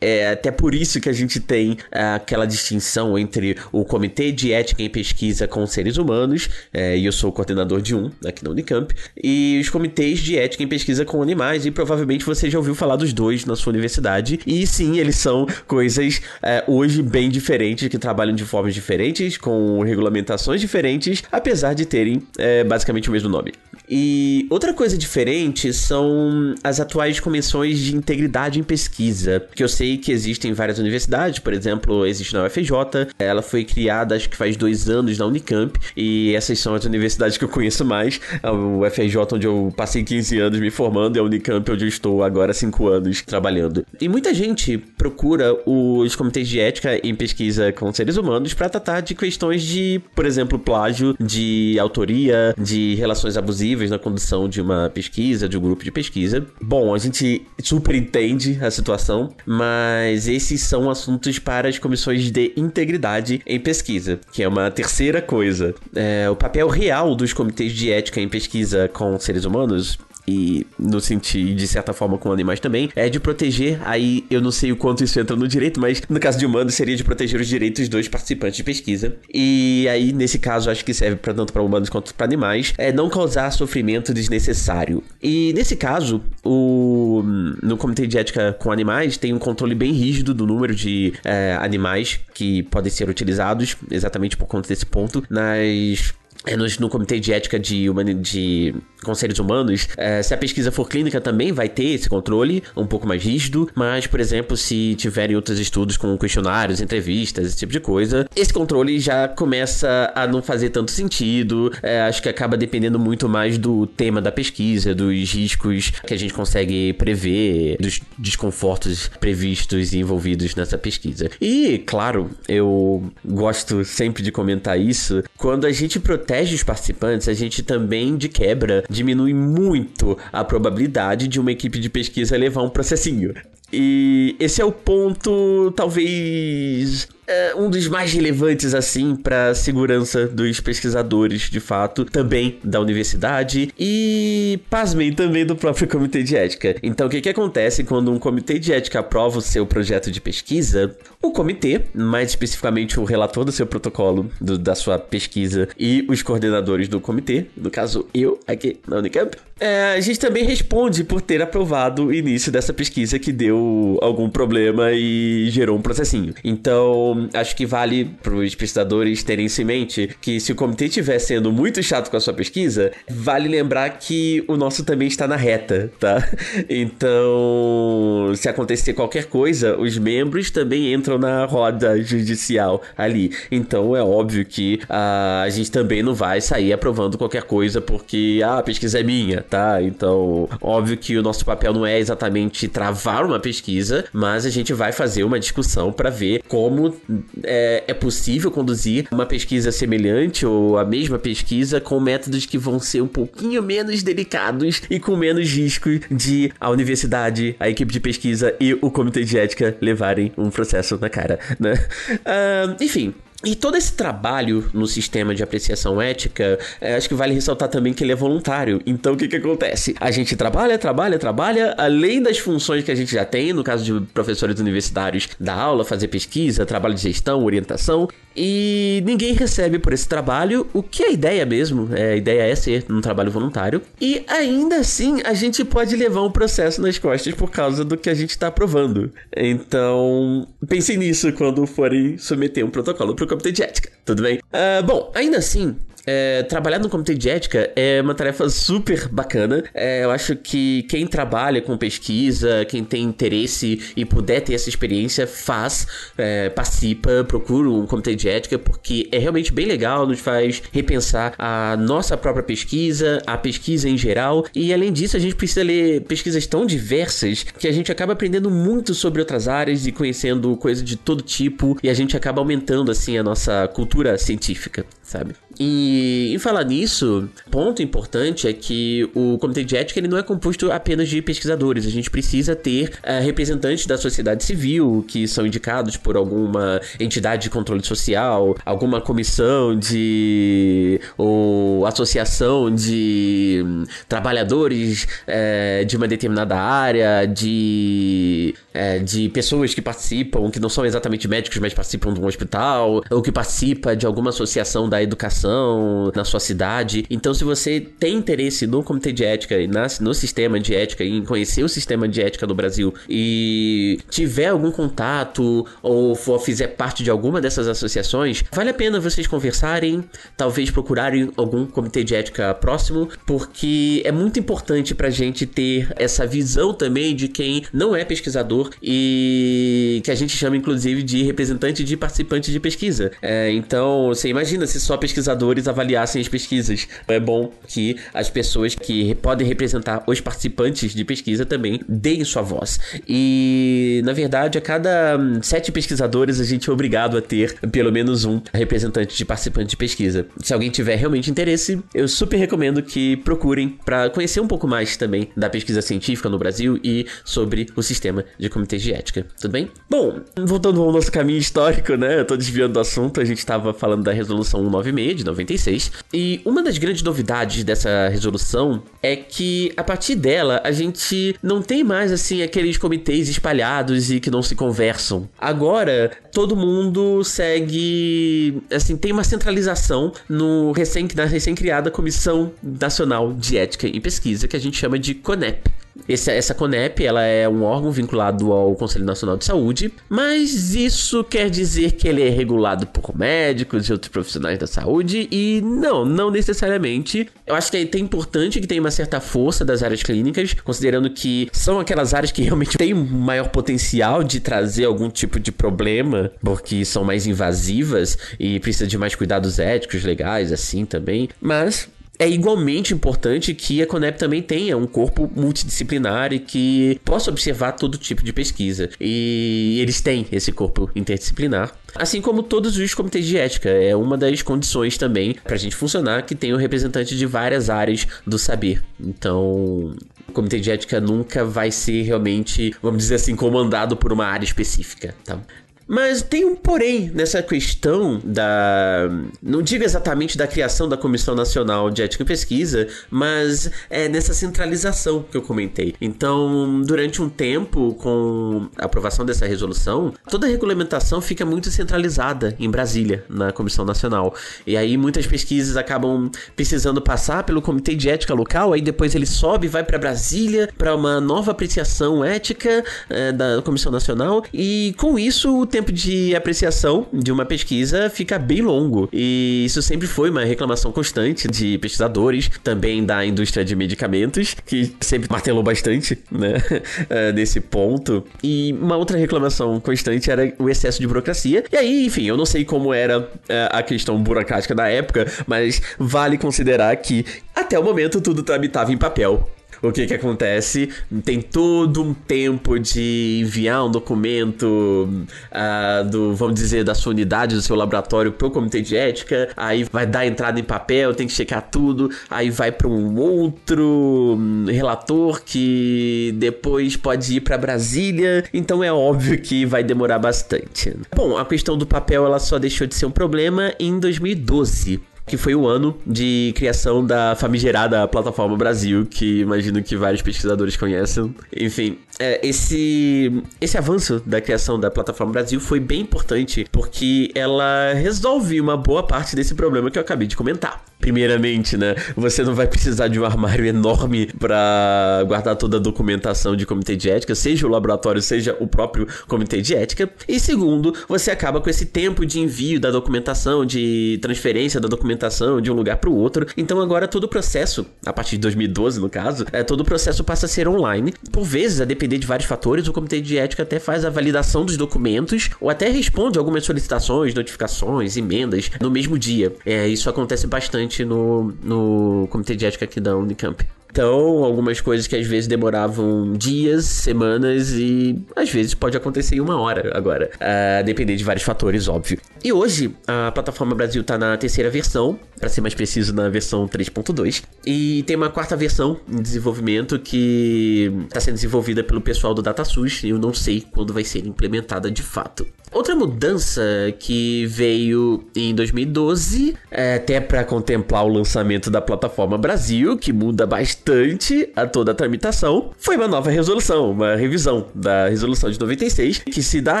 é 0.00 0.32
até 0.32 0.50
por 0.50 0.74
isso 0.74 1.00
que 1.00 1.08
a 1.08 1.12
gente 1.12 1.40
tem 1.40 1.78
aquela 1.90 2.46
distinção 2.46 3.18
entre 3.18 3.56
o 3.72 3.84
Comitê 3.84 4.30
de 4.30 4.52
Ética 4.52 4.82
em 4.82 4.90
Pesquisa 4.90 5.48
com 5.48 5.66
Seres 5.66 5.96
Humanos, 5.96 6.48
é, 6.72 6.96
e 6.96 7.06
eu 7.06 7.12
sou 7.12 7.32
coordenador 7.32 7.80
de 7.80 7.94
um 7.94 8.10
aqui 8.24 8.44
na 8.44 8.50
Unicamp, 8.50 8.94
e 9.22 9.58
os 9.60 9.70
comitês 9.70 10.18
de 10.18 10.36
ética 10.36 10.62
em 10.62 10.68
pesquisa 10.68 11.04
com 11.04 11.22
animais, 11.22 11.64
e 11.64 11.70
provavelmente 11.70 12.24
você 12.24 12.50
já 12.50 12.58
ouviu 12.58 12.74
falar 12.74 12.96
dos 12.96 13.12
dois 13.12 13.44
na 13.44 13.56
sua 13.56 13.70
universidade, 13.70 14.40
e 14.46 14.66
sim, 14.66 14.98
eles 14.98 15.16
são 15.16 15.46
coisas 15.66 16.20
é, 16.42 16.64
hoje 16.66 17.02
bem 17.02 17.30
diferentes, 17.30 17.88
que 17.88 17.98
trabalham 17.98 18.34
de 18.34 18.44
formas 18.44 18.74
diferentes, 18.74 19.38
com 19.38 19.82
regulamentações 19.82 20.60
diferentes, 20.60 21.22
apesar 21.32 21.74
de 21.74 21.86
terem 21.86 22.22
é, 22.38 22.62
basicamente 22.64 23.08
o 23.08 23.12
mesmo 23.12 23.28
nome. 23.28 23.52
E 23.88 24.46
outra 24.50 24.72
coisa 24.72 24.96
diferente 24.96 25.72
são 25.72 26.54
as 26.62 26.80
atuais 26.80 27.20
comissões 27.20 27.78
de 27.78 27.94
integridade 27.94 28.58
em 28.58 28.62
pesquisa, 28.62 29.46
que 29.54 29.62
eu 29.62 29.68
sei 29.68 29.98
que 29.98 30.12
existem 30.12 30.50
em 30.50 30.54
várias 30.54 30.78
universidades, 30.78 31.38
por 31.38 31.52
exemplo, 31.52 32.06
existe 32.06 32.34
na 32.34 32.44
UFJ, 32.44 33.08
ela 33.18 33.42
foi 33.42 33.64
criada 33.64 34.14
acho 34.14 34.28
que 34.28 34.36
faz 34.36 34.56
dois 34.56 34.88
anos 34.88 35.18
na 35.18 35.26
Unicamp, 35.26 35.78
e 35.96 36.34
essas 36.34 36.58
são 36.58 36.74
as 36.74 36.84
universidades 36.84 37.36
que 37.36 37.44
eu 37.44 37.48
conheço 37.48 37.84
mais, 37.84 38.20
o 38.42 38.84
UFJ 38.84 39.16
onde 39.32 39.46
eu 39.46 39.72
passei 39.76 40.02
15 40.02 40.38
anos 40.38 40.60
me 40.60 40.70
formando 40.70 41.16
e 41.16 41.18
a 41.18 41.22
Unicamp 41.22 41.70
onde 41.70 41.84
eu 41.84 41.88
estou 41.88 42.22
agora 42.22 42.52
5 42.52 42.88
anos 42.88 43.22
trabalhando. 43.22 43.84
E 44.00 44.08
muita 44.08 44.32
gente 44.32 44.78
procura 44.78 45.54
os 45.66 46.14
comitês 46.16 46.48
de 46.48 46.60
ética 46.60 46.98
em 47.06 47.14
pesquisa 47.14 47.72
com 47.72 47.92
seres 47.92 48.16
humanos 48.16 48.54
para 48.54 48.68
tratar 48.68 49.00
de 49.00 49.14
questões 49.14 49.62
de, 49.62 50.00
por 50.14 50.24
exemplo, 50.26 50.58
plágio, 50.58 51.14
de 51.20 51.76
autoria, 51.78 52.54
de 52.58 52.94
relações 52.94 53.36
abusivas, 53.36 53.73
na 53.90 53.98
condução 53.98 54.48
de 54.48 54.60
uma 54.60 54.90
pesquisa, 54.90 55.48
de 55.48 55.56
um 55.56 55.60
grupo 55.60 55.84
de 55.84 55.90
pesquisa. 55.90 56.46
Bom, 56.60 56.94
a 56.94 56.98
gente 56.98 57.46
super 57.62 57.94
entende 57.94 58.58
a 58.62 58.70
situação, 58.70 59.34
mas 59.46 60.28
esses 60.28 60.62
são 60.62 60.90
assuntos 60.90 61.38
para 61.38 61.68
as 61.68 61.78
comissões 61.78 62.30
de 62.30 62.52
integridade 62.56 63.42
em 63.46 63.60
pesquisa, 63.60 64.20
que 64.32 64.42
é 64.42 64.48
uma 64.48 64.70
terceira 64.70 65.20
coisa. 65.20 65.74
É, 65.94 66.28
o 66.30 66.36
papel 66.36 66.68
real 66.68 67.14
dos 67.14 67.32
comitês 67.32 67.72
de 67.72 67.90
ética 67.90 68.20
em 68.20 68.28
pesquisa 68.28 68.88
com 68.88 69.18
seres 69.18 69.44
humanos 69.44 69.98
e 70.26 70.66
no 70.78 71.00
sentido, 71.00 71.54
de 71.54 71.66
certa 71.66 71.92
forma, 71.92 72.18
com 72.18 72.32
animais 72.32 72.60
também, 72.60 72.90
é 72.94 73.08
de 73.08 73.20
proteger. 73.20 73.78
Aí 73.84 74.24
eu 74.30 74.40
não 74.40 74.50
sei 74.50 74.72
o 74.72 74.76
quanto 74.76 75.04
isso 75.04 75.18
entra 75.18 75.36
no 75.36 75.46
direito, 75.46 75.80
mas 75.80 76.02
no 76.08 76.18
caso 76.18 76.38
de 76.38 76.46
humanos 76.46 76.74
seria 76.74 76.96
de 76.96 77.04
proteger 77.04 77.40
os 77.40 77.48
direitos 77.48 77.88
dos 77.88 78.08
participantes 78.08 78.56
de 78.56 78.64
pesquisa. 78.64 79.16
E 79.32 79.86
aí, 79.88 80.12
nesse 80.12 80.38
caso, 80.38 80.70
acho 80.70 80.84
que 80.84 80.94
serve 80.94 81.16
pra, 81.16 81.34
tanto 81.34 81.52
para 81.52 81.62
humanos 81.62 81.88
quanto 81.88 82.14
para 82.14 82.26
animais, 82.26 82.74
é 82.78 82.92
não 82.92 83.08
causar 83.08 83.50
sofrimento 83.50 84.14
desnecessário. 84.14 85.02
E 85.22 85.52
nesse 85.54 85.76
caso, 85.76 86.22
o 86.44 87.22
no 87.62 87.76
Comitê 87.76 88.06
de 88.06 88.18
Ética 88.18 88.52
com 88.58 88.70
Animais 88.70 89.16
tem 89.16 89.32
um 89.32 89.38
controle 89.38 89.74
bem 89.74 89.92
rígido 89.92 90.34
do 90.34 90.46
número 90.46 90.74
de 90.74 91.12
é, 91.24 91.56
animais 91.60 92.20
que 92.32 92.62
podem 92.64 92.90
ser 92.90 93.08
utilizados, 93.08 93.76
exatamente 93.90 94.36
por 94.36 94.46
conta 94.46 94.68
desse 94.68 94.86
ponto, 94.86 95.22
nas 95.28 96.14
no, 96.56 96.66
no, 96.80 96.88
comitê 96.88 97.18
de 97.18 97.32
ética 97.32 97.58
de, 97.58 97.86
de 98.20 98.74
com 99.02 99.14
seres 99.14 99.38
humanos, 99.38 99.88
é, 99.96 100.22
se 100.22 100.34
a 100.34 100.36
pesquisa 100.36 100.70
for 100.70 100.88
clínica 100.88 101.20
também 101.20 101.52
vai 101.52 101.68
ter 101.68 101.94
esse 101.94 102.08
controle 102.08 102.62
um 102.76 102.86
pouco 102.86 103.06
mais 103.06 103.22
rígido, 103.22 103.68
mas, 103.74 104.06
por 104.06 104.20
exemplo, 104.20 104.56
se 104.56 104.94
tiverem 104.96 105.36
outros 105.36 105.58
estudos 105.58 105.96
com 105.96 106.16
questionários, 106.18 106.80
entrevistas, 106.80 107.46
esse 107.46 107.56
tipo 107.56 107.72
de 107.72 107.80
coisa, 107.80 108.26
esse 108.34 108.52
controle 108.52 108.98
já 108.98 109.28
começa 109.28 110.12
a 110.14 110.26
não 110.26 110.42
fazer 110.42 110.70
tanto 110.70 110.90
sentido. 110.90 111.72
É, 111.82 112.02
acho 112.02 112.22
que 112.22 112.28
acaba 112.28 112.56
dependendo 112.56 112.98
muito 112.98 113.28
mais 113.28 113.58
do 113.58 113.86
tema 113.86 114.20
da 114.20 114.32
pesquisa, 114.32 114.94
dos 114.94 115.32
riscos 115.32 115.90
que 116.06 116.14
a 116.14 116.18
gente 116.18 116.34
consegue 116.34 116.92
prever, 116.94 117.76
dos 117.78 118.00
desconfortos 118.18 119.10
previstos 119.20 119.92
e 119.92 119.98
envolvidos 119.98 120.54
nessa 120.54 120.78
pesquisa. 120.78 121.30
E, 121.40 121.78
claro, 121.78 122.30
eu 122.48 123.12
gosto 123.24 123.84
sempre 123.84 124.22
de 124.22 124.32
comentar 124.32 124.78
isso, 124.78 125.22
quando 125.44 125.66
a 125.66 125.72
gente 125.72 126.00
protege 126.00 126.54
os 126.54 126.62
participantes, 126.62 127.28
a 127.28 127.34
gente 127.34 127.62
também, 127.62 128.16
de 128.16 128.30
quebra, 128.30 128.82
diminui 128.88 129.34
muito 129.34 130.16
a 130.32 130.42
probabilidade 130.42 131.28
de 131.28 131.38
uma 131.38 131.52
equipe 131.52 131.78
de 131.78 131.90
pesquisa 131.90 132.34
levar 132.34 132.62
um 132.62 132.70
processinho. 132.70 133.34
E 133.70 134.34
esse 134.40 134.62
é 134.62 134.64
o 134.64 134.72
ponto, 134.72 135.70
talvez, 135.76 137.06
é 137.26 137.54
um 137.56 137.70
dos 137.70 137.88
mais 137.88 138.12
relevantes, 138.12 138.74
assim, 138.74 139.16
para 139.16 139.54
segurança 139.54 140.26
dos 140.26 140.60
pesquisadores, 140.60 141.42
de 141.42 141.60
fato, 141.60 142.04
também 142.04 142.58
da 142.62 142.80
universidade 142.80 143.72
e, 143.78 144.60
pasmem, 144.68 145.12
também 145.12 145.44
do 145.44 145.56
próprio 145.56 145.88
comitê 145.88 146.22
de 146.22 146.36
ética. 146.36 146.76
Então, 146.82 147.06
o 147.06 147.10
que, 147.10 147.20
que 147.20 147.28
acontece 147.28 147.84
quando 147.84 148.12
um 148.12 148.18
comitê 148.18 148.58
de 148.58 148.72
ética 148.72 149.00
aprova 149.00 149.38
o 149.38 149.42
seu 149.42 149.66
projeto 149.66 150.10
de 150.10 150.20
pesquisa? 150.20 150.96
O 151.22 151.30
comitê, 151.30 151.82
mais 151.94 152.30
especificamente 152.30 153.00
o 153.00 153.04
relator 153.04 153.44
do 153.44 153.52
seu 153.52 153.66
protocolo, 153.66 154.30
do, 154.40 154.58
da 154.58 154.74
sua 154.74 154.98
pesquisa 154.98 155.68
e 155.78 156.04
os 156.08 156.22
coordenadores 156.22 156.88
do 156.88 157.00
comitê, 157.00 157.46
no 157.56 157.70
caso 157.70 158.06
eu 158.12 158.38
aqui 158.46 158.78
na 158.86 158.98
Unicamp, 158.98 159.36
é, 159.58 159.94
a 159.96 160.00
gente 160.00 160.18
também 160.18 160.44
responde 160.44 161.04
por 161.04 161.20
ter 161.20 161.40
aprovado 161.40 162.06
o 162.06 162.12
início 162.12 162.50
dessa 162.50 162.72
pesquisa 162.72 163.18
que 163.18 163.32
deu 163.32 163.98
algum 164.02 164.28
problema 164.28 164.92
e 164.92 165.48
gerou 165.50 165.78
um 165.78 165.82
processinho. 165.82 166.34
Então, 166.42 167.13
acho 167.32 167.56
que 167.56 167.66
vale 167.66 168.04
para 168.22 168.34
os 168.34 168.54
pesquisadores 168.54 169.22
terem 169.22 169.46
isso 169.46 169.60
em 169.62 169.64
mente 169.64 170.10
que 170.20 170.40
se 170.40 170.52
o 170.52 170.54
comitê 170.54 170.86
estiver 170.86 171.18
sendo 171.18 171.52
muito 171.52 171.82
chato 171.82 172.10
com 172.10 172.16
a 172.16 172.20
sua 172.20 172.32
pesquisa, 172.32 172.92
vale 173.08 173.48
lembrar 173.48 173.88
que 173.90 174.44
o 174.48 174.56
nosso 174.56 174.84
também 174.84 175.08
está 175.08 175.26
na 175.26 175.36
reta, 175.36 175.92
tá? 175.98 176.22
Então, 176.68 178.32
se 178.36 178.48
acontecer 178.48 178.92
qualquer 178.94 179.26
coisa, 179.26 179.76
os 179.78 179.98
membros 179.98 180.50
também 180.50 180.92
entram 180.92 181.18
na 181.18 181.44
roda 181.44 182.00
judicial 182.02 182.82
ali. 182.96 183.30
Então, 183.50 183.94
é 183.96 184.02
óbvio 184.02 184.44
que 184.44 184.80
uh, 184.84 185.44
a 185.44 185.48
gente 185.50 185.70
também 185.70 186.02
não 186.02 186.14
vai 186.14 186.40
sair 186.40 186.72
aprovando 186.72 187.18
qualquer 187.18 187.42
coisa 187.42 187.80
porque 187.80 188.40
ah, 188.44 188.58
a 188.58 188.62
pesquisa 188.62 189.00
é 189.00 189.02
minha, 189.02 189.42
tá? 189.42 189.82
Então, 189.82 190.48
óbvio 190.60 190.96
que 190.96 191.16
o 191.16 191.22
nosso 191.22 191.44
papel 191.44 191.72
não 191.72 191.86
é 191.86 191.98
exatamente 191.98 192.68
travar 192.68 193.24
uma 193.24 193.38
pesquisa, 193.38 194.04
mas 194.12 194.46
a 194.46 194.50
gente 194.50 194.72
vai 194.72 194.92
fazer 194.92 195.24
uma 195.24 195.38
discussão 195.38 195.92
para 195.92 196.10
ver 196.10 196.42
como 196.48 196.94
é, 197.42 197.84
é, 197.86 197.94
possível 197.94 198.50
conduzir 198.50 199.06
uma 199.10 199.26
pesquisa 199.26 199.70
semelhante 199.72 200.46
ou 200.46 200.78
a 200.78 200.84
mesma 200.84 201.18
pesquisa 201.18 201.80
com 201.80 201.98
métodos 202.00 202.46
que 202.46 202.58
vão 202.58 202.78
ser 202.78 203.02
um 203.02 203.06
pouquinho 203.06 203.62
menos 203.62 204.02
delicados 204.02 204.82
e 204.90 204.98
com 204.98 205.16
menos 205.16 205.48
risco 205.48 205.90
de 206.10 206.52
a 206.60 206.70
universidade, 206.70 207.56
a 207.58 207.68
equipe 207.68 207.92
de 207.92 208.00
pesquisa 208.00 208.54
e 208.60 208.74
o 208.74 208.90
comitê 208.90 209.24
de 209.24 209.38
ética 209.38 209.76
levarem 209.80 210.32
um 210.36 210.50
processo 210.50 210.98
na 211.00 211.08
cara, 211.08 211.38
né? 211.58 211.74
Uh, 212.10 212.82
enfim, 212.82 213.14
e 213.44 213.54
todo 213.54 213.76
esse 213.76 213.92
trabalho 213.92 214.68
no 214.72 214.86
sistema 214.86 215.34
de 215.34 215.42
apreciação 215.42 216.00
ética, 216.00 216.58
é, 216.80 216.96
acho 216.96 217.08
que 217.08 217.14
vale 217.14 217.34
ressaltar 217.34 217.68
também 217.68 217.92
que 217.92 218.02
ele 218.02 218.12
é 218.12 218.16
voluntário. 218.16 218.80
Então 218.86 219.14
o 219.14 219.16
que, 219.16 219.28
que 219.28 219.36
acontece? 219.36 219.94
A 220.00 220.10
gente 220.10 220.36
trabalha, 220.36 220.78
trabalha, 220.78 221.18
trabalha, 221.18 221.74
além 221.78 222.22
das 222.22 222.38
funções 222.38 222.84
que 222.84 222.90
a 222.90 222.94
gente 222.94 223.12
já 223.12 223.24
tem, 223.24 223.52
no 223.52 223.64
caso 223.64 223.84
de 223.84 224.06
professores 224.12 224.58
universitários, 224.60 225.28
dar 225.38 225.54
aula, 225.54 225.84
fazer 225.84 226.08
pesquisa, 226.08 226.66
trabalho 226.66 226.94
de 226.94 227.02
gestão, 227.02 227.44
orientação, 227.44 228.08
e 228.36 229.02
ninguém 229.06 229.32
recebe 229.32 229.78
por 229.78 229.92
esse 229.92 230.08
trabalho, 230.08 230.66
o 230.72 230.82
que 230.82 231.04
é 231.04 231.08
a 231.08 231.12
ideia 231.12 231.46
mesmo, 231.46 231.88
é, 231.94 232.12
a 232.12 232.16
ideia 232.16 232.42
é 232.42 232.54
ser 232.54 232.84
um 232.90 233.00
trabalho 233.00 233.30
voluntário. 233.30 233.80
E 234.00 234.24
ainda 234.26 234.76
assim, 234.76 235.20
a 235.24 235.34
gente 235.34 235.64
pode 235.64 235.94
levar 235.94 236.22
um 236.22 236.30
processo 236.30 236.82
nas 236.82 236.98
costas 236.98 237.34
por 237.34 237.50
causa 237.50 237.84
do 237.84 237.96
que 237.96 238.10
a 238.10 238.14
gente 238.14 238.30
está 238.30 238.48
aprovando. 238.48 239.12
Então, 239.36 240.48
pensem 240.68 240.96
nisso 240.96 241.32
quando 241.32 241.66
forem 241.66 242.18
submeter 242.18 242.64
um 242.64 242.70
protocolo 242.70 243.14
para 243.14 243.26
comitê 243.34 243.52
de 243.52 243.62
ética, 243.62 243.90
tudo 244.04 244.22
bem? 244.22 244.38
Uh, 244.38 244.82
bom, 244.84 245.12
ainda 245.14 245.38
assim, 245.38 245.76
é, 246.06 246.42
trabalhar 246.42 246.78
no 246.78 246.88
comitê 246.88 247.14
de 247.14 247.28
ética 247.28 247.70
é 247.74 248.00
uma 248.00 248.14
tarefa 248.14 248.48
super 248.48 249.08
bacana. 249.08 249.64
É, 249.72 250.04
eu 250.04 250.10
acho 250.10 250.36
que 250.36 250.82
quem 250.84 251.06
trabalha 251.06 251.60
com 251.62 251.76
pesquisa, 251.76 252.64
quem 252.66 252.84
tem 252.84 253.02
interesse 253.02 253.80
e 253.96 254.04
puder 254.04 254.40
ter 254.40 254.54
essa 254.54 254.68
experiência, 254.68 255.26
faz, 255.26 255.86
é, 256.16 256.48
participa, 256.50 257.24
procura 257.24 257.68
um 257.68 257.86
comitê 257.86 258.14
de 258.14 258.28
ética, 258.28 258.58
porque 258.58 259.08
é 259.10 259.18
realmente 259.18 259.52
bem 259.52 259.66
legal, 259.66 260.06
nos 260.06 260.20
faz 260.20 260.62
repensar 260.72 261.34
a 261.38 261.76
nossa 261.76 262.16
própria 262.16 262.42
pesquisa, 262.42 263.22
a 263.26 263.36
pesquisa 263.36 263.88
em 263.88 263.96
geral. 263.96 264.44
E 264.54 264.72
além 264.72 264.92
disso, 264.92 265.16
a 265.16 265.20
gente 265.20 265.34
precisa 265.34 265.62
ler 265.62 266.02
pesquisas 266.02 266.46
tão 266.46 266.66
diversas 266.66 267.42
que 267.42 267.68
a 267.68 267.72
gente 267.72 267.90
acaba 267.90 268.12
aprendendo 268.12 268.50
muito 268.50 268.94
sobre 268.94 269.20
outras 269.20 269.48
áreas 269.48 269.86
e 269.86 269.92
conhecendo 269.92 270.56
coisas 270.56 270.84
de 270.84 270.96
todo 270.96 271.22
tipo, 271.22 271.78
e 271.82 271.88
a 271.88 271.94
gente 271.94 272.16
acaba 272.16 272.40
aumentando 272.40 272.90
assim 272.90 273.16
a 273.18 273.22
nossa 273.22 273.68
cultura 273.68 274.16
científica, 274.18 274.84
sabe? 275.04 275.34
E 275.58 276.32
em 276.34 276.38
falar 276.38 276.64
nisso, 276.64 277.28
ponto 277.50 277.82
importante 277.82 278.48
é 278.48 278.52
que 278.52 279.08
o 279.14 279.38
comitê 279.38 279.62
de 279.62 279.76
ética 279.76 280.00
ele 280.00 280.08
não 280.08 280.18
é 280.18 280.22
composto 280.22 280.72
apenas 280.72 281.08
de 281.08 281.22
pesquisadores. 281.22 281.86
A 281.86 281.90
gente 281.90 282.10
precisa 282.10 282.56
ter 282.56 282.88
uh, 283.04 283.22
representantes 283.22 283.86
da 283.86 283.96
sociedade 283.96 284.42
civil 284.42 285.04
que 285.06 285.28
são 285.28 285.46
indicados 285.46 285.96
por 285.96 286.16
alguma 286.16 286.80
entidade 286.98 287.44
de 287.44 287.50
controle 287.50 287.84
social, 287.84 288.56
alguma 288.64 289.00
comissão 289.00 289.78
de 289.78 291.00
ou 291.16 291.86
associação 291.86 292.74
de 292.74 293.62
um, 293.64 293.84
trabalhadores 294.08 295.06
uh, 295.28 295.84
de 295.84 295.96
uma 295.96 296.08
determinada 296.08 296.56
área, 296.56 297.26
de 297.26 298.54
uh, 298.74 299.04
de 299.04 299.28
pessoas 299.28 299.74
que 299.74 299.82
participam, 299.82 300.50
que 300.50 300.58
não 300.58 300.68
são 300.68 300.84
exatamente 300.84 301.28
médicos, 301.28 301.58
mas 301.58 301.72
participam 301.74 302.12
de 302.12 302.20
um 302.20 302.26
hospital, 302.26 303.02
ou 303.10 303.22
que 303.22 303.30
participa 303.30 303.94
de 303.94 304.06
alguma 304.06 304.30
associação 304.30 304.88
da 304.94 305.02
educação 305.02 306.12
na 306.14 306.24
sua 306.24 306.38
cidade. 306.38 307.04
Então, 307.10 307.34
se 307.34 307.42
você 307.42 307.80
tem 307.80 308.14
interesse 308.14 308.64
no 308.64 308.80
comitê 308.80 309.10
de 309.10 309.24
ética 309.24 309.56
e 309.56 309.68
no 310.00 310.14
sistema 310.14 310.60
de 310.60 310.72
ética, 310.72 311.02
em 311.02 311.24
conhecer 311.24 311.64
o 311.64 311.68
sistema 311.68 312.06
de 312.06 312.22
ética 312.22 312.46
no 312.46 312.54
Brasil 312.54 312.94
e 313.08 313.98
tiver 314.08 314.48
algum 314.48 314.70
contato 314.70 315.66
ou 315.82 316.14
for, 316.14 316.38
fizer 316.38 316.68
parte 316.68 317.02
de 317.02 317.10
alguma 317.10 317.40
dessas 317.40 317.66
associações, 317.66 318.44
vale 318.52 318.70
a 318.70 318.74
pena 318.74 319.00
vocês 319.00 319.26
conversarem, 319.26 320.04
talvez 320.36 320.70
procurarem 320.70 321.32
algum 321.36 321.66
comitê 321.66 322.04
de 322.04 322.14
ética 322.14 322.54
próximo, 322.54 323.08
porque 323.26 324.00
é 324.04 324.12
muito 324.12 324.38
importante 324.38 324.94
pra 324.94 325.10
gente 325.10 325.44
ter 325.44 325.92
essa 325.96 326.24
visão 326.24 326.72
também 326.72 327.16
de 327.16 327.26
quem 327.26 327.64
não 327.72 327.96
é 327.96 328.04
pesquisador 328.04 328.70
e 328.80 330.00
que 330.04 330.10
a 330.12 330.14
gente 330.14 330.36
chama 330.36 330.56
inclusive 330.56 331.02
de 331.02 331.24
representante 331.24 331.82
de 331.82 331.96
participante 331.96 332.52
de 332.52 332.60
pesquisa. 332.60 333.10
É, 333.20 333.50
então, 333.50 334.08
você 334.08 334.28
imagina 334.28 334.66
se 334.68 334.83
só 334.84 334.96
pesquisadores 334.96 335.66
avaliassem 335.66 336.20
as 336.20 336.28
pesquisas. 336.28 336.86
É 337.08 337.18
bom 337.18 337.52
que 337.66 337.96
as 338.12 338.30
pessoas 338.30 338.74
que 338.74 339.14
podem 339.16 339.46
representar 339.46 340.04
os 340.06 340.20
participantes 340.20 340.94
de 340.94 341.04
pesquisa 341.04 341.44
também 341.44 341.80
deem 341.88 342.24
sua 342.24 342.42
voz. 342.42 342.78
E, 343.08 344.02
na 344.04 344.12
verdade, 344.12 344.58
a 344.58 344.60
cada 344.60 345.16
hum, 345.18 345.42
sete 345.42 345.72
pesquisadores 345.72 346.40
a 346.40 346.44
gente 346.44 346.68
é 346.68 346.72
obrigado 346.72 347.16
a 347.16 347.22
ter 347.22 347.58
pelo 347.70 347.90
menos 347.90 348.24
um 348.24 348.40
representante 348.52 349.16
de 349.16 349.24
participante 349.24 349.70
de 349.70 349.76
pesquisa. 349.76 350.26
Se 350.42 350.52
alguém 350.52 350.70
tiver 350.70 350.96
realmente 350.96 351.30
interesse, 351.30 351.82
eu 351.94 352.06
super 352.06 352.36
recomendo 352.36 352.82
que 352.82 353.16
procurem 353.18 353.78
para 353.84 354.10
conhecer 354.10 354.40
um 354.40 354.46
pouco 354.46 354.66
mais 354.66 354.96
também 354.96 355.30
da 355.36 355.48
pesquisa 355.48 355.80
científica 355.80 356.28
no 356.28 356.38
Brasil 356.38 356.78
e 356.82 357.06
sobre 357.24 357.66
o 357.74 357.82
sistema 357.82 358.24
de 358.38 358.48
comitês 358.48 358.82
de 358.82 358.92
ética. 358.92 359.26
Tudo 359.40 359.52
bem? 359.52 359.70
Bom, 359.88 360.20
voltando 360.46 360.82
ao 360.82 360.92
nosso 360.92 361.10
caminho 361.10 361.38
histórico, 361.38 361.94
né? 361.94 362.20
Eu 362.20 362.24
tô 362.24 362.36
desviando 362.36 362.74
do 362.74 362.80
assunto, 362.80 363.20
a 363.20 363.24
gente 363.24 363.38
estava 363.38 363.72
falando 363.72 364.04
da 364.04 364.12
resolução 364.12 364.62
196 364.82 365.16
de 365.16 365.24
96, 365.24 365.92
e 366.12 366.40
uma 366.44 366.62
das 366.62 366.78
grandes 366.78 367.02
novidades 367.02 367.64
dessa 367.64 368.08
resolução 368.08 368.82
é 369.02 369.16
que 369.16 369.72
a 369.76 369.84
partir 369.84 370.14
dela 370.14 370.60
a 370.64 370.72
gente 370.72 371.34
não 371.42 371.62
tem 371.62 371.84
mais 371.84 372.12
assim 372.12 372.42
aqueles 372.42 372.76
comitês 372.76 373.28
espalhados 373.28 374.10
e 374.10 374.20
que 374.20 374.30
não 374.30 374.42
se 374.42 374.54
conversam. 374.54 375.28
Agora 375.38 376.10
todo 376.32 376.56
mundo 376.56 377.22
segue, 377.24 378.62
assim, 378.70 378.96
tem 378.96 379.12
uma 379.12 379.24
centralização 379.24 380.12
no 380.28 380.72
recém 380.72 381.08
na 381.14 381.24
recém 381.24 381.54
criada 381.54 381.90
Comissão 381.90 382.52
Nacional 382.62 383.32
de 383.32 383.56
Ética 383.56 383.86
e 383.86 384.00
Pesquisa 384.00 384.48
que 384.48 384.56
a 384.56 384.60
gente 384.60 384.76
chama 384.76 384.98
de 384.98 385.14
CONEP. 385.14 385.83
Esse, 386.08 386.30
essa 386.30 386.54
CONEP 386.54 387.04
ela 387.04 387.22
é 387.22 387.48
um 387.48 387.62
órgão 387.62 387.90
vinculado 387.90 388.52
ao 388.52 388.74
Conselho 388.74 389.04
Nacional 389.04 389.36
de 389.36 389.44
Saúde, 389.44 389.92
mas 390.08 390.74
isso 390.74 391.22
quer 391.24 391.48
dizer 391.48 391.92
que 391.92 392.08
ele 392.08 392.22
é 392.22 392.28
regulado 392.28 392.86
por 392.86 393.16
médicos 393.16 393.88
e 393.88 393.92
outros 393.92 394.10
profissionais 394.10 394.58
da 394.58 394.66
saúde? 394.66 395.28
E 395.30 395.60
não, 395.62 396.04
não 396.04 396.30
necessariamente. 396.30 397.28
Eu 397.46 397.54
acho 397.54 397.70
que 397.70 397.76
é 397.76 397.98
importante 397.98 398.60
que 398.60 398.66
tenha 398.66 398.80
uma 398.80 398.90
certa 398.90 399.20
força 399.20 399.64
das 399.64 399.82
áreas 399.82 400.02
clínicas, 400.02 400.54
considerando 400.54 401.10
que 401.10 401.48
são 401.52 401.78
aquelas 401.78 402.12
áreas 402.12 402.32
que 402.32 402.42
realmente 402.42 402.76
têm 402.76 402.92
maior 402.94 403.48
potencial 403.48 404.22
de 404.22 404.40
trazer 404.40 404.84
algum 404.84 405.08
tipo 405.08 405.38
de 405.38 405.52
problema, 405.52 406.30
porque 406.40 406.84
são 406.84 407.04
mais 407.04 407.26
invasivas 407.26 408.18
e 408.38 408.58
precisa 408.60 408.86
de 408.86 408.98
mais 408.98 409.14
cuidados 409.14 409.58
éticos, 409.58 410.04
legais, 410.04 410.52
assim 410.52 410.84
também. 410.84 411.28
Mas 411.40 411.88
é 412.18 412.28
igualmente 412.28 412.94
importante 412.94 413.54
que 413.54 413.82
a 413.82 413.86
Conep 413.86 414.18
também 414.18 414.42
tenha 414.42 414.76
um 414.76 414.86
corpo 414.86 415.30
multidisciplinar 415.34 416.32
e 416.32 416.38
que 416.38 417.00
possa 417.04 417.30
observar 417.30 417.72
todo 417.72 417.98
tipo 417.98 418.22
de 418.22 418.32
pesquisa. 418.32 418.90
E 419.00 419.78
eles 419.80 420.00
têm 420.00 420.26
esse 420.30 420.52
corpo 420.52 420.90
interdisciplinar. 420.94 421.72
Assim 421.94 422.20
como 422.20 422.42
todos 422.42 422.76
os 422.76 422.94
comitês 422.94 423.26
de 423.26 423.36
ética, 423.36 423.68
é 423.68 423.94
uma 423.94 424.16
das 424.16 424.42
condições 424.42 424.98
também 424.98 425.34
para 425.44 425.54
a 425.54 425.58
gente 425.58 425.76
funcionar 425.76 426.22
que 426.22 426.34
tenha 426.34 426.54
um 426.54 426.58
representante 426.58 427.16
de 427.16 427.26
várias 427.26 427.70
áreas 427.70 428.06
do 428.26 428.38
saber. 428.38 428.82
Então, 429.00 429.94
o 430.28 430.32
comitê 430.32 430.58
de 430.58 430.70
ética 430.70 431.00
nunca 431.00 431.44
vai 431.44 431.70
ser 431.70 432.02
realmente, 432.02 432.74
vamos 432.82 433.02
dizer 433.02 433.16
assim, 433.16 433.36
comandado 433.36 433.96
por 433.96 434.12
uma 434.12 434.26
área 434.26 434.44
específica, 434.44 435.14
tá? 435.24 435.40
Mas 435.86 436.22
tem 436.22 436.44
um 436.44 436.56
porém 436.56 437.10
nessa 437.14 437.42
questão 437.42 438.20
da. 438.24 439.08
Não 439.42 439.62
digo 439.62 439.84
exatamente 439.84 440.36
da 440.38 440.46
criação 440.46 440.88
da 440.88 440.96
Comissão 440.96 441.34
Nacional 441.34 441.90
de 441.90 442.02
Ética 442.02 442.22
e 442.22 442.26
Pesquisa, 442.26 442.88
mas 443.10 443.70
é 443.90 444.08
nessa 444.08 444.32
centralização 444.32 445.24
que 445.30 445.36
eu 445.36 445.42
comentei. 445.42 445.94
Então, 446.00 446.80
durante 446.82 447.20
um 447.20 447.28
tempo, 447.28 447.94
com 447.94 448.68
a 448.78 448.86
aprovação 448.86 449.24
dessa 449.26 449.46
resolução, 449.46 450.12
toda 450.28 450.46
a 450.46 450.50
regulamentação 450.50 451.20
fica 451.20 451.44
muito 451.44 451.70
centralizada 451.70 452.56
em 452.58 452.70
Brasília, 452.70 453.24
na 453.28 453.52
Comissão 453.52 453.84
Nacional. 453.84 454.34
E 454.66 454.76
aí 454.76 454.96
muitas 454.96 455.26
pesquisas 455.26 455.76
acabam 455.76 456.30
precisando 456.56 457.00
passar 457.00 457.44
pelo 457.44 457.60
Comitê 457.60 457.94
de 457.94 458.08
Ética 458.08 458.34
local, 458.34 458.72
aí 458.72 458.80
depois 458.80 459.14
ele 459.14 459.26
sobe 459.26 459.68
vai 459.68 459.84
para 459.84 459.98
Brasília 459.98 460.68
para 460.76 460.94
uma 460.94 461.20
nova 461.20 461.50
apreciação 461.50 462.24
ética 462.24 462.84
é, 463.08 463.32
da 463.32 463.60
Comissão 463.62 463.90
Nacional. 463.90 464.44
E 464.52 464.94
com 464.96 465.18
isso, 465.18 465.66
tempo 465.74 465.90
de 465.90 466.36
apreciação 466.36 467.08
de 467.12 467.32
uma 467.32 467.44
pesquisa 467.44 468.08
fica 468.08 468.38
bem 468.38 468.62
longo. 468.62 469.08
E 469.12 469.64
isso 469.66 469.82
sempre 469.82 470.06
foi 470.06 470.30
uma 470.30 470.44
reclamação 470.44 470.92
constante 470.92 471.48
de 471.48 471.78
pesquisadores, 471.78 472.48
também 472.62 473.04
da 473.04 473.26
indústria 473.26 473.64
de 473.64 473.74
medicamentos, 473.74 474.54
que 474.64 474.94
sempre 475.00 475.28
martelou 475.28 475.64
bastante, 475.64 476.16
né, 476.30 476.62
eh, 477.10 477.32
nesse 477.32 477.60
ponto. 477.60 478.24
E 478.40 478.72
uma 478.80 478.96
outra 478.96 479.18
reclamação 479.18 479.80
constante 479.80 480.30
era 480.30 480.54
o 480.60 480.70
excesso 480.70 481.00
de 481.00 481.08
burocracia. 481.08 481.64
E 481.72 481.76
aí, 481.76 482.06
enfim, 482.06 482.22
eu 482.22 482.36
não 482.36 482.46
sei 482.46 482.64
como 482.64 482.94
era 482.94 483.28
eh, 483.48 483.68
a 483.72 483.82
questão 483.82 484.22
burocrática 484.22 484.76
da 484.76 484.86
época, 484.88 485.26
mas 485.44 485.82
vale 485.98 486.38
considerar 486.38 486.94
que 486.98 487.26
até 487.52 487.76
o 487.76 487.82
momento 487.82 488.20
tudo 488.20 488.44
tramitava 488.44 488.92
em 488.92 488.96
papel 488.96 489.50
o 489.88 489.92
que 489.92 490.06
que 490.06 490.14
acontece? 490.14 490.88
Tem 491.24 491.40
todo 491.40 492.02
um 492.02 492.14
tempo 492.14 492.78
de 492.78 493.40
enviar 493.42 493.84
um 493.84 493.90
documento 493.90 495.08
uh, 495.52 496.08
do, 496.08 496.34
vamos 496.34 496.54
dizer, 496.54 496.84
da 496.84 496.94
sua 496.94 497.10
unidade, 497.10 497.54
do 497.54 497.62
seu 497.62 497.76
laboratório 497.76 498.32
pro 498.32 498.50
comitê 498.50 498.80
de 498.80 498.96
ética, 498.96 499.50
aí 499.56 499.84
vai 499.84 500.06
dar 500.06 500.26
entrada 500.26 500.58
em 500.58 500.64
papel, 500.64 501.14
tem 501.14 501.26
que 501.26 501.32
checar 501.32 501.62
tudo, 501.70 502.10
aí 502.30 502.50
vai 502.50 502.72
para 502.72 502.88
um 502.88 503.16
outro 503.18 504.36
hum, 504.38 504.66
relator 504.68 505.42
que 505.44 506.34
depois 506.36 506.96
pode 506.96 507.36
ir 507.36 507.40
para 507.40 507.58
Brasília, 507.58 508.44
então 508.52 508.82
é 508.82 508.92
óbvio 508.92 509.38
que 509.40 509.64
vai 509.66 509.82
demorar 509.82 510.18
bastante. 510.18 510.96
Bom, 511.14 511.36
a 511.36 511.44
questão 511.44 511.76
do 511.76 511.86
papel 511.86 512.24
ela 512.24 512.38
só 512.38 512.58
deixou 512.58 512.86
de 512.86 512.94
ser 512.94 513.06
um 513.06 513.10
problema 513.10 513.72
em 513.78 513.98
2012 513.98 515.13
que 515.26 515.36
foi 515.36 515.54
o 515.54 515.66
ano 515.66 515.96
de 516.06 516.52
criação 516.56 517.04
da 517.04 517.34
famigerada 517.34 518.06
Plataforma 518.06 518.56
Brasil, 518.56 519.06
que 519.06 519.40
imagino 519.40 519.82
que 519.82 519.96
vários 519.96 520.22
pesquisadores 520.22 520.76
conhecem. 520.76 521.34
Enfim, 521.56 521.98
é, 522.18 522.40
esse, 522.46 523.42
esse 523.60 523.76
avanço 523.76 524.22
da 524.24 524.40
criação 524.40 524.78
da 524.78 524.90
Plataforma 524.90 525.32
Brasil 525.32 525.60
foi 525.60 525.80
bem 525.80 526.00
importante 526.00 526.66
porque 526.70 527.30
ela 527.34 527.92
resolve 527.94 528.60
uma 528.60 528.76
boa 528.76 529.02
parte 529.02 529.34
desse 529.34 529.54
problema 529.54 529.90
que 529.90 529.98
eu 529.98 530.02
acabei 530.02 530.26
de 530.26 530.36
comentar. 530.36 530.84
Primeiramente, 530.98 531.76
né, 531.76 531.94
você 532.16 532.42
não 532.42 532.54
vai 532.54 532.66
precisar 532.66 533.08
de 533.08 533.20
um 533.20 533.24
armário 533.24 533.66
enorme 533.66 534.26
para 534.38 535.22
guardar 535.26 535.56
toda 535.56 535.76
a 535.76 535.80
documentação 535.80 536.56
de 536.56 536.64
comitê 536.64 536.96
de 536.96 537.10
ética, 537.10 537.34
seja 537.34 537.66
o 537.66 537.70
laboratório, 537.70 538.22
seja 538.22 538.56
o 538.58 538.66
próprio 538.66 539.06
comitê 539.28 539.60
de 539.60 539.74
ética. 539.74 540.08
E 540.26 540.40
segundo, 540.40 540.94
você 541.06 541.30
acaba 541.30 541.60
com 541.60 541.68
esse 541.68 541.86
tempo 541.86 542.24
de 542.24 542.40
envio 542.40 542.80
da 542.80 542.90
documentação, 542.90 543.66
de 543.66 544.18
transferência 544.22 544.80
da 544.80 544.88
documentação 544.88 545.60
de 545.60 545.70
um 545.70 545.74
lugar 545.74 545.98
para 545.98 546.08
o 546.08 546.16
outro. 546.16 546.46
Então 546.56 546.80
agora 546.80 547.06
todo 547.06 547.24
o 547.24 547.28
processo, 547.28 547.86
a 548.06 548.12
partir 548.12 548.36
de 548.36 548.42
2012 548.42 549.00
no 549.00 549.10
caso, 549.10 549.44
é, 549.52 549.62
todo 549.62 549.80
o 549.80 549.84
processo 549.84 550.24
passa 550.24 550.46
a 550.46 550.48
ser 550.48 550.66
online. 550.68 551.12
Por 551.30 551.44
vezes, 551.44 551.80
a 551.80 551.84
depender 551.84 552.03
de 552.06 552.26
vários 552.26 552.48
fatores, 552.48 552.86
o 552.88 552.92
comitê 552.92 553.20
de 553.20 553.38
ética 553.38 553.62
até 553.62 553.78
faz 553.78 554.04
a 554.04 554.10
validação 554.10 554.64
dos 554.64 554.76
documentos 554.76 555.50
ou 555.60 555.70
até 555.70 555.88
responde 555.88 556.38
algumas 556.38 556.64
solicitações, 556.64 557.34
notificações, 557.34 558.16
emendas 558.16 558.70
no 558.80 558.90
mesmo 558.90 559.18
dia. 559.18 559.52
É, 559.64 559.88
isso 559.88 560.08
acontece 560.08 560.46
bastante 560.46 561.04
no, 561.04 561.54
no 561.62 562.28
comitê 562.30 562.54
de 562.54 562.66
ética 562.66 562.84
aqui 562.84 563.00
da 563.00 563.16
Unicamp. 563.16 563.64
Então, 563.94 564.42
algumas 564.42 564.80
coisas 564.80 565.06
que 565.06 565.14
às 565.14 565.24
vezes 565.24 565.46
demoravam 565.46 566.32
dias, 566.32 566.84
semanas 566.84 567.70
e 567.74 568.20
às 568.34 568.50
vezes 568.50 568.74
pode 568.74 568.96
acontecer 568.96 569.36
em 569.36 569.40
uma 569.40 569.56
hora 569.56 569.96
agora. 569.96 570.32
Uh, 570.34 570.84
depender 570.84 571.14
de 571.14 571.22
vários 571.22 571.44
fatores, 571.44 571.86
óbvio. 571.86 572.18
E 572.42 572.52
hoje, 572.52 572.92
a 573.06 573.30
plataforma 573.30 573.72
Brasil 573.72 574.02
está 574.02 574.18
na 574.18 574.36
terceira 574.36 574.68
versão, 574.68 575.16
para 575.38 575.48
ser 575.48 575.60
mais 575.60 575.74
preciso, 575.74 576.12
na 576.12 576.28
versão 576.28 576.66
3.2. 576.66 577.44
E 577.64 578.02
tem 578.02 578.16
uma 578.16 578.30
quarta 578.30 578.56
versão 578.56 578.98
em 579.08 579.22
desenvolvimento 579.22 579.96
que 580.00 580.92
está 581.04 581.20
sendo 581.20 581.36
desenvolvida 581.36 581.84
pelo 581.84 582.00
pessoal 582.00 582.34
do 582.34 582.42
DataSUS 582.42 583.04
e 583.04 583.10
eu 583.10 583.18
não 583.20 583.32
sei 583.32 583.64
quando 583.70 583.92
vai 583.92 584.02
ser 584.02 584.26
implementada 584.26 584.90
de 584.90 585.02
fato. 585.02 585.46
Outra 585.74 585.96
mudança 585.96 586.62
que 587.00 587.46
veio 587.46 588.24
em 588.36 588.54
2012, 588.54 589.56
é, 589.72 589.96
até 589.96 590.20
para 590.20 590.44
contemplar 590.44 591.04
o 591.04 591.08
lançamento 591.08 591.68
da 591.68 591.80
plataforma 591.80 592.38
Brasil, 592.38 592.96
que 592.96 593.12
muda 593.12 593.44
bastante 593.44 594.48
a 594.54 594.68
toda 594.68 594.92
a 594.92 594.94
tramitação, 594.94 595.72
foi 595.76 595.96
uma 595.96 596.06
nova 596.06 596.30
resolução, 596.30 596.92
uma 596.92 597.16
revisão 597.16 597.66
da 597.74 598.08
resolução 598.08 598.52
de 598.52 598.60
96, 598.60 599.18
que 599.18 599.42
se 599.42 599.60
da 599.60 599.80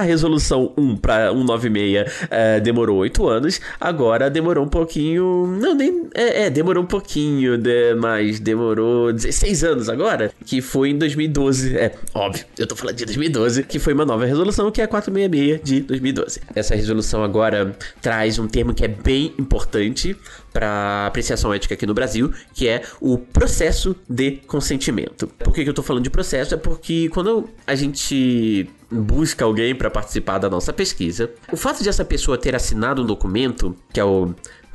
resolução 0.00 0.72
1 0.76 0.96
para 0.96 1.30
196 1.30 2.26
é, 2.28 2.58
demorou 2.58 2.98
8 2.98 3.28
anos, 3.28 3.60
agora 3.80 4.28
demorou 4.28 4.64
um 4.64 4.68
pouquinho. 4.68 5.46
Não, 5.60 5.76
nem. 5.76 6.08
É, 6.12 6.46
é 6.46 6.50
demorou 6.50 6.82
um 6.82 6.86
pouquinho, 6.86 7.56
de, 7.56 7.94
mas 7.94 8.40
demorou 8.40 9.12
16 9.12 9.62
anos 9.62 9.88
agora, 9.88 10.32
que 10.44 10.60
foi 10.60 10.90
em 10.90 10.98
2012. 10.98 11.76
É, 11.76 11.92
óbvio, 12.12 12.44
eu 12.58 12.66
tô 12.66 12.74
falando 12.74 12.96
de 12.96 13.04
2012, 13.04 13.62
que 13.62 13.78
foi 13.78 13.92
uma 13.92 14.04
nova 14.04 14.26
resolução, 14.26 14.72
que 14.72 14.80
é 14.80 14.84
a 14.84 14.88
466 14.88 15.60
de 15.62 15.83
2012. 15.84 16.40
Essa 16.54 16.74
resolução 16.74 17.22
agora 17.22 17.76
traz 18.00 18.38
um 18.38 18.46
termo 18.46 18.74
que 18.74 18.84
é 18.84 18.88
bem 18.88 19.34
importante 19.38 20.16
para 20.52 21.06
apreciação 21.06 21.52
ética 21.52 21.74
aqui 21.74 21.86
no 21.86 21.94
Brasil, 21.94 22.32
que 22.52 22.68
é 22.68 22.82
o 23.00 23.18
processo 23.18 23.96
de 24.08 24.32
consentimento. 24.46 25.26
Por 25.26 25.52
que, 25.52 25.64
que 25.64 25.70
eu 25.70 25.74
tô 25.74 25.82
falando 25.82 26.04
de 26.04 26.10
processo? 26.10 26.54
É 26.54 26.56
porque 26.56 27.08
quando 27.08 27.48
a 27.66 27.74
gente 27.74 28.68
busca 28.90 29.44
alguém 29.44 29.74
para 29.74 29.90
participar 29.90 30.38
da 30.38 30.48
nossa 30.48 30.72
pesquisa, 30.72 31.30
o 31.50 31.56
fato 31.56 31.82
de 31.82 31.88
essa 31.88 32.04
pessoa 32.04 32.38
ter 32.38 32.54
assinado 32.54 33.02
um 33.02 33.06
documento, 33.06 33.76
que 33.92 33.98
é 33.98 34.04
o 34.04 34.34